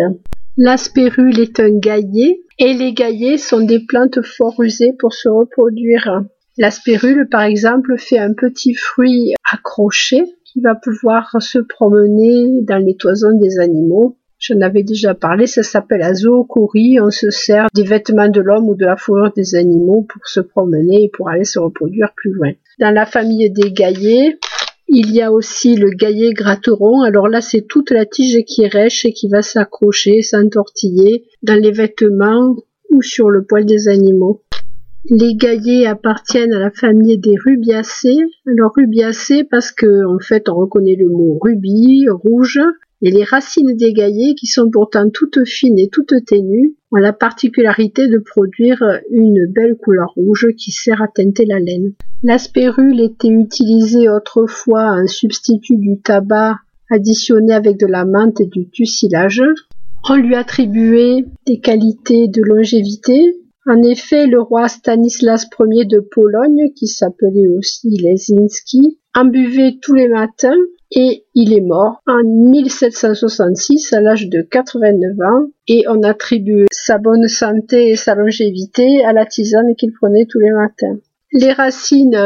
L'aspérule 0.56 1.40
est 1.40 1.60
un 1.60 1.76
gaillet 1.76 2.42
et 2.60 2.74
les 2.76 2.94
gaillets 2.94 3.40
sont 3.40 3.62
des 3.62 3.80
plantes 3.80 4.22
fort 4.22 4.62
usées 4.62 4.94
pour 5.00 5.14
se 5.14 5.28
reproduire. 5.28 6.24
L'aspérule, 6.60 7.28
par 7.28 7.42
exemple, 7.42 7.96
fait 7.98 8.20
un 8.20 8.34
petit 8.34 8.76
fruit 8.76 9.34
accroché 9.52 10.22
qui 10.46 10.62
va 10.62 10.76
pouvoir 10.76 11.38
se 11.40 11.58
promener 11.58 12.62
dans 12.62 12.78
les 12.78 12.98
toisons 12.98 13.36
des 13.40 13.58
animaux. 13.58 14.20
J'en 14.42 14.60
avais 14.62 14.82
déjà 14.82 15.14
parlé, 15.14 15.46
ça 15.46 15.62
s'appelle 15.62 16.00
la 16.00 16.16
zoocorie. 16.16 17.00
On 17.00 17.12
se 17.12 17.30
sert 17.30 17.68
des 17.76 17.84
vêtements 17.84 18.28
de 18.28 18.42
l'homme 18.42 18.70
ou 18.70 18.76
de 18.76 18.86
la 18.86 18.98
fourrure 18.98 19.32
des 19.36 19.54
animaux 19.54 20.02
pour 20.10 20.28
se 20.28 20.40
promener 20.40 21.04
et 21.04 21.10
pour 21.10 21.30
aller 21.30 21.44
se 21.44 21.60
reproduire 21.60 22.12
plus 22.16 22.32
loin. 22.32 22.52
Dans 22.80 22.90
la 22.90 23.06
famille 23.06 23.52
des 23.52 23.72
gaillets, 23.72 24.40
il 24.88 25.12
y 25.12 25.22
a 25.22 25.32
aussi 25.32 25.76
le 25.76 25.92
gaillet 25.92 26.34
gratteron. 26.34 27.02
Alors 27.02 27.28
là, 27.28 27.40
c'est 27.40 27.68
toute 27.68 27.92
la 27.92 28.08
tige 28.08 28.44
qui 28.46 28.68
rêche 28.68 29.06
et 29.06 29.14
qui 29.14 29.30
va 29.30 29.44
s'accrocher, 29.44 30.24
s'entortiller 30.24 31.26
dans 31.44 31.62
les 31.62 31.72
vêtements 31.72 32.56
ou 32.90 33.04
sur 33.04 33.30
le 33.30 33.46
poil 33.46 33.66
des 33.66 33.90
animaux. 33.90 34.42
Les 35.06 35.36
gaillets 35.36 35.86
appartiennent 35.86 36.54
à 36.54 36.60
la 36.60 36.72
famille 36.72 37.20
des 37.20 37.36
rubiacées. 37.46 38.18
Alors 38.48 38.72
rubiacées 38.76 39.44
parce 39.44 39.72
que 39.72 40.06
en 40.06 40.20
fait 40.20 40.50
on 40.50 40.56
reconnaît 40.56 40.98
le 40.98 41.10
mot 41.10 41.38
rubis, 41.40 42.08
rouge, 42.10 42.60
et 43.02 43.12
les 43.12 43.24
racines 43.24 43.76
des 43.76 43.94
gaillets, 43.94 44.36
qui 44.36 44.48
sont 44.48 44.70
pourtant 44.70 45.10
toutes 45.10 45.46
fines 45.46 45.80
et 45.80 45.90
toutes 45.90 46.26
ténues, 46.26 46.76
ont 46.92 46.98
la 46.98 47.14
particularité 47.14 48.08
de 48.08 48.20
produire 48.20 48.84
une 49.10 49.48
belle 49.52 49.76
couleur 49.76 50.12
rouge 50.16 50.48
qui 50.58 50.72
sert 50.72 51.02
à 51.02 51.08
teinter 51.08 51.46
la 51.46 51.60
laine. 51.60 51.94
L'aspérule 52.24 53.00
était 53.00 53.30
utilisée 53.30 54.10
autrefois 54.10 54.92
en 54.92 55.08
substitut 55.08 55.78
du 55.78 56.00
tabac 56.00 56.58
additionné 56.92 57.54
avec 57.54 57.80
de 57.80 57.88
la 57.88 58.06
menthe 58.06 58.42
et 58.42 58.46
du 58.46 58.70
tucilage. 58.70 59.42
On 60.10 60.16
lui 60.16 60.36
attribuait 60.36 61.26
des 61.48 61.60
qualités 61.60 62.28
de 62.28 62.42
longévité, 62.42 63.36
en 63.68 63.84
effet, 63.84 64.26
le 64.26 64.42
roi 64.42 64.68
Stanislas 64.68 65.46
Ier 65.60 65.86
de 65.86 66.00
Pologne, 66.00 66.72
qui 66.76 66.88
s'appelait 66.88 67.48
aussi 67.48 67.90
Lesinski, 67.90 68.98
en 69.16 69.26
buvait 69.26 69.78
tous 69.82 69.94
les 69.94 70.08
matins 70.08 70.58
et 70.92 71.26
il 71.36 71.54
est 71.54 71.62
mort 71.62 72.02
en 72.06 72.22
1766 72.24 73.94
à 73.94 74.02
l'âge 74.02 74.28
de 74.28 74.42
89 74.42 75.12
ans 75.22 75.48
et 75.68 75.86
on 75.88 76.04
attribue 76.04 76.66
sa 76.72 76.98
bonne 76.98 77.28
santé 77.28 77.90
et 77.90 77.96
sa 77.96 78.16
longévité 78.16 79.04
à 79.06 79.14
la 79.14 79.26
tisane 79.26 79.76
qu'il 79.76 79.94
prenait 79.94 80.26
tous 80.30 80.40
les 80.40 80.52
matins. 80.52 80.98
Les 81.34 81.54
racines, 81.54 82.18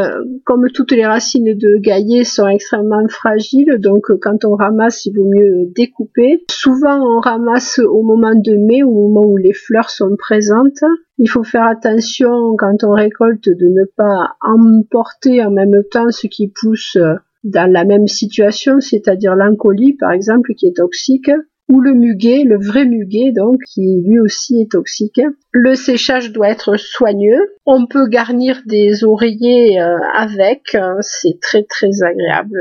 comme 0.46 0.68
toutes 0.74 0.92
les 0.92 1.06
racines 1.06 1.56
de 1.56 1.78
gaillet, 1.80 2.24
sont 2.24 2.48
extrêmement 2.48 3.08
fragiles, 3.08 3.78
donc 3.78 4.08
quand 4.20 4.46
on 4.46 4.56
ramasse, 4.56 5.06
il 5.06 5.16
vaut 5.16 5.30
mieux 5.30 5.68
découper. 5.76 6.44
Souvent, 6.50 7.00
on 7.00 7.20
ramasse 7.20 7.80
au 7.80 8.02
moment 8.02 8.34
de 8.34 8.56
mai, 8.56 8.82
au 8.82 8.92
moment 8.92 9.28
où 9.28 9.38
les 9.38 9.54
fleurs 9.54 9.92
sont 9.92 10.16
présentes. 10.18 10.84
Il 11.20 11.30
faut 11.30 11.44
faire 11.44 11.66
attention 11.66 12.56
quand 12.58 12.84
on 12.84 12.94
récolte 12.94 13.48
de 13.48 13.68
ne 13.68 13.86
pas 13.96 14.36
emporter 14.42 15.44
en 15.44 15.52
même 15.52 15.84
temps 15.92 16.10
ce 16.10 16.26
qui 16.26 16.48
pousse 16.48 16.98
dans 17.44 17.72
la 17.72 17.86
même 17.86 18.08
situation, 18.08 18.82
c'est-à-dire 18.82 19.36
l'encolie 19.36 19.94
par 19.94 20.12
exemple 20.12 20.56
qui 20.56 20.66
est 20.66 20.78
toxique 20.78 21.30
ou 21.68 21.82
le 21.82 21.94
muguet, 21.94 22.44
le 22.46 22.58
vrai 22.58 22.86
muguet 22.86 23.32
donc, 23.36 23.58
qui 23.68 24.04
lui 24.06 24.20
aussi 24.20 24.62
est 24.62 24.72
toxique. 24.72 25.22
Le 25.52 25.74
séchage 25.74 26.32
doit 26.32 26.50
être 26.50 26.78
soigneux. 26.78 27.40
On 27.66 27.88
peut 27.88 28.08
garnir 28.08 28.62
des 28.68 29.04
oreillers 29.04 29.82
euh, 29.82 29.98
avec, 30.14 30.78
c'est 31.02 31.40
très 31.42 31.64
très 31.64 32.04
agréable. 32.04 32.56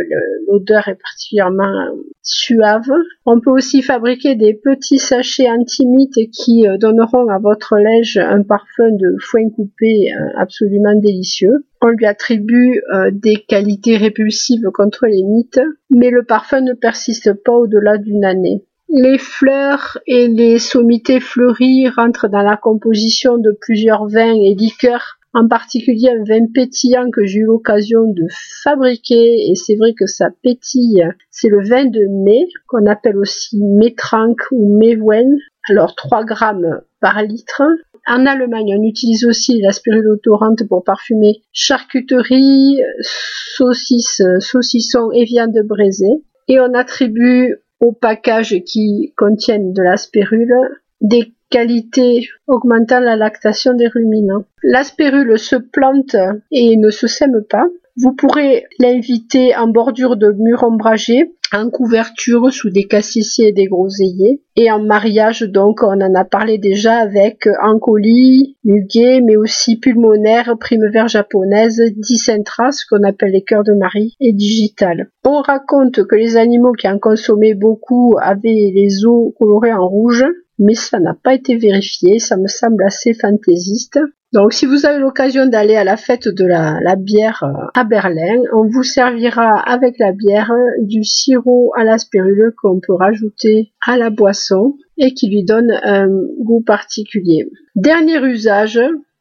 L'odeur 0.48 0.88
est 0.88 0.94
particulièrement 0.94 1.88
suave. 2.22 2.90
On 3.26 3.40
peut 3.40 3.50
aussi 3.50 3.82
fabriquer 3.82 4.36
des 4.36 4.54
petits 4.54 4.98
sachets 4.98 5.50
antimites 5.50 6.30
qui 6.32 6.66
euh, 6.66 6.78
donneront 6.78 7.28
à 7.28 7.38
votre 7.38 7.76
linge 7.76 8.16
un 8.16 8.42
parfum 8.42 8.90
de 8.90 9.16
foin 9.20 9.50
coupé 9.50 10.14
euh, 10.14 10.28
absolument 10.38 10.94
délicieux. 10.94 11.66
On 11.82 11.88
lui 11.88 12.06
attribue 12.06 12.80
des 13.12 13.36
qualités 13.46 13.98
répulsives 13.98 14.70
contre 14.72 15.04
les 15.04 15.22
mites, 15.22 15.60
mais 15.90 16.08
le 16.08 16.22
parfum 16.22 16.62
ne 16.62 16.72
persiste 16.72 17.34
pas 17.44 17.52
au-delà 17.52 17.98
d'une 17.98 18.24
année. 18.24 18.62
Les 18.96 19.18
fleurs 19.18 19.98
et 20.06 20.28
les 20.28 20.60
sommités 20.60 21.18
fleuries 21.18 21.88
rentrent 21.88 22.28
dans 22.28 22.42
la 22.42 22.56
composition 22.56 23.38
de 23.38 23.50
plusieurs 23.60 24.06
vins 24.06 24.36
et 24.36 24.54
liqueurs, 24.54 25.18
en 25.32 25.48
particulier 25.48 26.10
un 26.10 26.22
vin 26.22 26.46
pétillant 26.54 27.10
que 27.10 27.24
j'ai 27.24 27.40
eu 27.40 27.44
l'occasion 27.44 28.04
de 28.04 28.22
fabriquer, 28.62 29.50
et 29.50 29.56
c'est 29.56 29.74
vrai 29.74 29.94
que 29.98 30.06
ça 30.06 30.28
pétille. 30.44 31.04
C'est 31.32 31.48
le 31.48 31.68
vin 31.68 31.86
de 31.86 32.06
mai, 32.08 32.46
qu'on 32.68 32.86
appelle 32.86 33.16
aussi 33.18 33.58
métranque 33.60 34.42
ou 34.52 34.78
mévoine. 34.78 35.38
Alors 35.68 35.96
3 35.96 36.22
grammes 36.22 36.80
par 37.00 37.20
litre. 37.24 37.62
En 38.06 38.26
Allemagne, 38.26 38.76
on 38.78 38.82
utilise 38.84 39.24
aussi 39.24 39.60
la 39.60 39.72
spirulotorante 39.72 40.68
pour 40.68 40.84
parfumer 40.84 41.42
charcuterie, 41.52 42.78
saucisses, 43.00 44.22
saucissons 44.38 45.10
et 45.10 45.24
viande 45.24 45.58
braisée. 45.64 46.22
Et 46.46 46.60
on 46.60 46.74
attribue 46.74 47.56
aux 47.84 47.92
packages 47.92 48.56
qui 48.64 49.12
contiennent 49.16 49.72
de 49.72 49.82
la 49.82 49.96
spérule 49.96 50.54
des 51.00 51.34
qualités 51.50 52.26
augmentant 52.46 53.00
la 53.00 53.16
lactation 53.16 53.74
des 53.74 53.88
ruminants. 53.88 54.44
La 54.62 54.84
spérule 54.84 55.38
se 55.38 55.56
plante 55.56 56.16
et 56.50 56.76
ne 56.76 56.90
se 56.90 57.06
sème 57.06 57.44
pas. 57.48 57.66
Vous 57.96 58.12
pourrez 58.12 58.64
l'inviter 58.80 59.54
en 59.54 59.68
bordure 59.68 60.16
de 60.16 60.32
murs 60.32 60.64
ombragés 60.64 61.34
en 61.54 61.70
couverture 61.70 62.52
sous 62.52 62.70
des 62.70 62.84
cassissiers 62.84 63.48
et 63.48 63.52
des 63.52 63.66
groseilliers. 63.66 64.42
Et 64.56 64.70
en 64.70 64.82
mariage, 64.82 65.42
donc, 65.42 65.82
on 65.82 66.00
en 66.00 66.14
a 66.14 66.24
parlé 66.24 66.58
déjà 66.58 66.96
avec 66.96 67.48
Ancoli, 67.62 68.56
muguet, 68.64 69.20
mais 69.20 69.36
aussi 69.36 69.78
pulmonaire, 69.78 70.56
vert 70.92 71.08
japonaise, 71.08 71.80
dicentra, 71.96 72.72
ce 72.72 72.84
qu'on 72.88 73.02
appelle 73.04 73.32
les 73.32 73.42
cœurs 73.42 73.64
de 73.64 73.74
Marie, 73.74 74.14
et 74.20 74.32
digital. 74.32 75.08
On 75.24 75.40
raconte 75.40 76.04
que 76.04 76.16
les 76.16 76.36
animaux 76.36 76.72
qui 76.72 76.88
en 76.88 76.98
consommaient 76.98 77.54
beaucoup 77.54 78.16
avaient 78.20 78.72
les 78.74 79.04
os 79.06 79.32
colorés 79.38 79.72
en 79.72 79.86
rouge, 79.86 80.24
mais 80.58 80.74
ça 80.74 81.00
n'a 81.00 81.14
pas 81.14 81.34
été 81.34 81.56
vérifié, 81.56 82.18
ça 82.18 82.36
me 82.36 82.46
semble 82.46 82.84
assez 82.84 83.14
fantaisiste. 83.14 83.98
Donc 84.34 84.52
si 84.52 84.66
vous 84.66 84.84
avez 84.84 84.98
l'occasion 84.98 85.46
d'aller 85.46 85.76
à 85.76 85.84
la 85.84 85.96
fête 85.96 86.26
de 86.26 86.44
la, 86.44 86.96
bière 86.96 87.44
euh, 87.44 87.66
à 87.72 87.84
Berlin, 87.84 88.42
on 88.52 88.66
vous 88.66 88.82
servira 88.82 89.60
avec 89.60 89.96
la 90.00 90.10
bière 90.10 90.52
du 90.80 91.04
sirop 91.04 91.72
à 91.76 91.84
la 91.84 91.98
spirule 91.98 92.52
qu'on 92.60 92.80
peut 92.80 92.94
rajouter 92.94 93.70
à 93.86 93.96
la 93.96 94.10
boisson 94.10 94.74
et 94.98 95.14
qui 95.14 95.28
lui 95.28 95.44
donne 95.44 95.70
un 95.84 96.08
goût 96.40 96.62
particulier. 96.62 97.48
Dernier 97.76 98.18
usage, 98.24 98.80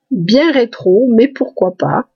bien 0.09 0.51
rétro, 0.51 1.07
mais 1.15 1.27
pourquoi 1.27 1.75
pas. 1.77 2.07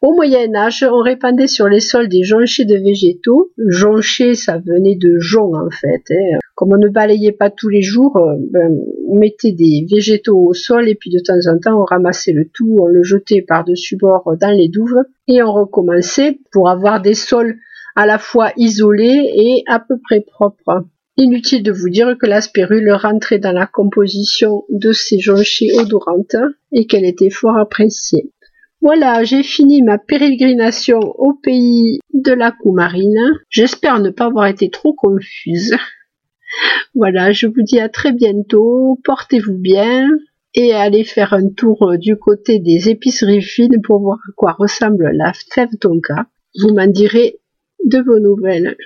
Au 0.00 0.14
Moyen 0.14 0.54
Âge, 0.54 0.86
on 0.88 1.02
répandait 1.02 1.48
sur 1.48 1.68
les 1.68 1.80
sols 1.80 2.08
des 2.08 2.22
jonchés 2.22 2.64
de 2.64 2.76
végétaux. 2.76 3.50
Jonchés, 3.66 4.34
ça 4.34 4.58
venait 4.58 4.96
de 4.96 5.18
jon 5.18 5.54
en 5.54 5.70
fait. 5.70 6.02
Hein. 6.10 6.38
Comme 6.54 6.72
on 6.72 6.78
ne 6.78 6.88
balayait 6.88 7.32
pas 7.32 7.50
tous 7.50 7.68
les 7.68 7.82
jours, 7.82 8.16
euh, 8.16 8.36
ben, 8.52 8.76
on 9.08 9.18
mettait 9.18 9.52
des 9.52 9.86
végétaux 9.90 10.38
au 10.38 10.54
sol 10.54 10.88
et 10.88 10.94
puis 10.94 11.10
de 11.10 11.18
temps 11.18 11.50
en 11.50 11.58
temps 11.58 11.80
on 11.80 11.84
ramassait 11.84 12.32
le 12.32 12.48
tout, 12.52 12.76
on 12.80 12.86
le 12.86 13.02
jetait 13.02 13.42
par-dessus 13.42 13.96
bord 13.96 14.36
dans 14.40 14.56
les 14.56 14.68
douves 14.68 15.02
et 15.26 15.42
on 15.42 15.52
recommençait 15.52 16.38
pour 16.52 16.68
avoir 16.68 17.00
des 17.00 17.14
sols 17.14 17.56
à 17.96 18.06
la 18.06 18.18
fois 18.18 18.52
isolés 18.56 19.30
et 19.34 19.64
à 19.66 19.80
peu 19.80 19.96
près 20.02 20.20
propres. 20.20 20.84
Inutile 21.16 21.64
de 21.64 21.72
vous 21.72 21.88
dire 21.88 22.16
que 22.16 22.26
la 22.26 22.40
spirule 22.40 22.92
rentrait 22.92 23.40
dans 23.40 23.50
la 23.50 23.66
composition 23.66 24.62
de 24.70 24.92
ces 24.92 25.18
jonchés 25.18 25.72
odorantes 25.76 26.36
et 26.70 26.86
qu'elle 26.86 27.04
était 27.04 27.30
fort 27.30 27.58
appréciée. 27.58 28.30
Voilà, 28.80 29.24
j'ai 29.24 29.42
fini 29.42 29.82
ma 29.82 29.98
pérégrination 29.98 31.00
au 31.00 31.34
pays 31.34 31.98
de 32.14 32.32
la 32.32 32.52
Coumarine. 32.52 33.40
J'espère 33.50 33.98
ne 33.98 34.10
pas 34.10 34.26
avoir 34.26 34.46
été 34.46 34.70
trop 34.70 34.92
confuse. 34.92 35.76
Voilà, 36.94 37.32
je 37.32 37.46
vous 37.46 37.62
dis 37.62 37.80
à 37.80 37.88
très 37.88 38.12
bientôt, 38.12 38.98
portez-vous 39.04 39.58
bien 39.58 40.08
et 40.54 40.72
allez 40.72 41.04
faire 41.04 41.34
un 41.34 41.48
tour 41.50 41.98
du 41.98 42.16
côté 42.16 42.58
des 42.58 42.88
épiceries 42.88 43.42
fines 43.42 43.82
pour 43.82 44.00
voir 44.00 44.18
à 44.28 44.32
quoi 44.36 44.52
ressemble 44.52 45.10
la 45.12 45.32
fève 45.52 45.76
tonka. 45.80 46.26
Vous 46.60 46.72
m'en 46.72 46.86
direz 46.86 47.38
de 47.84 47.98
vos 47.98 48.18
nouvelles. 48.18 48.76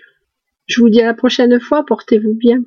Je 0.67 0.81
vous 0.81 0.89
dis 0.89 1.01
à 1.03 1.07
la 1.07 1.15
prochaine 1.15 1.61
fois, 1.61 1.85
portez-vous 1.87 2.35
bien. 2.35 2.63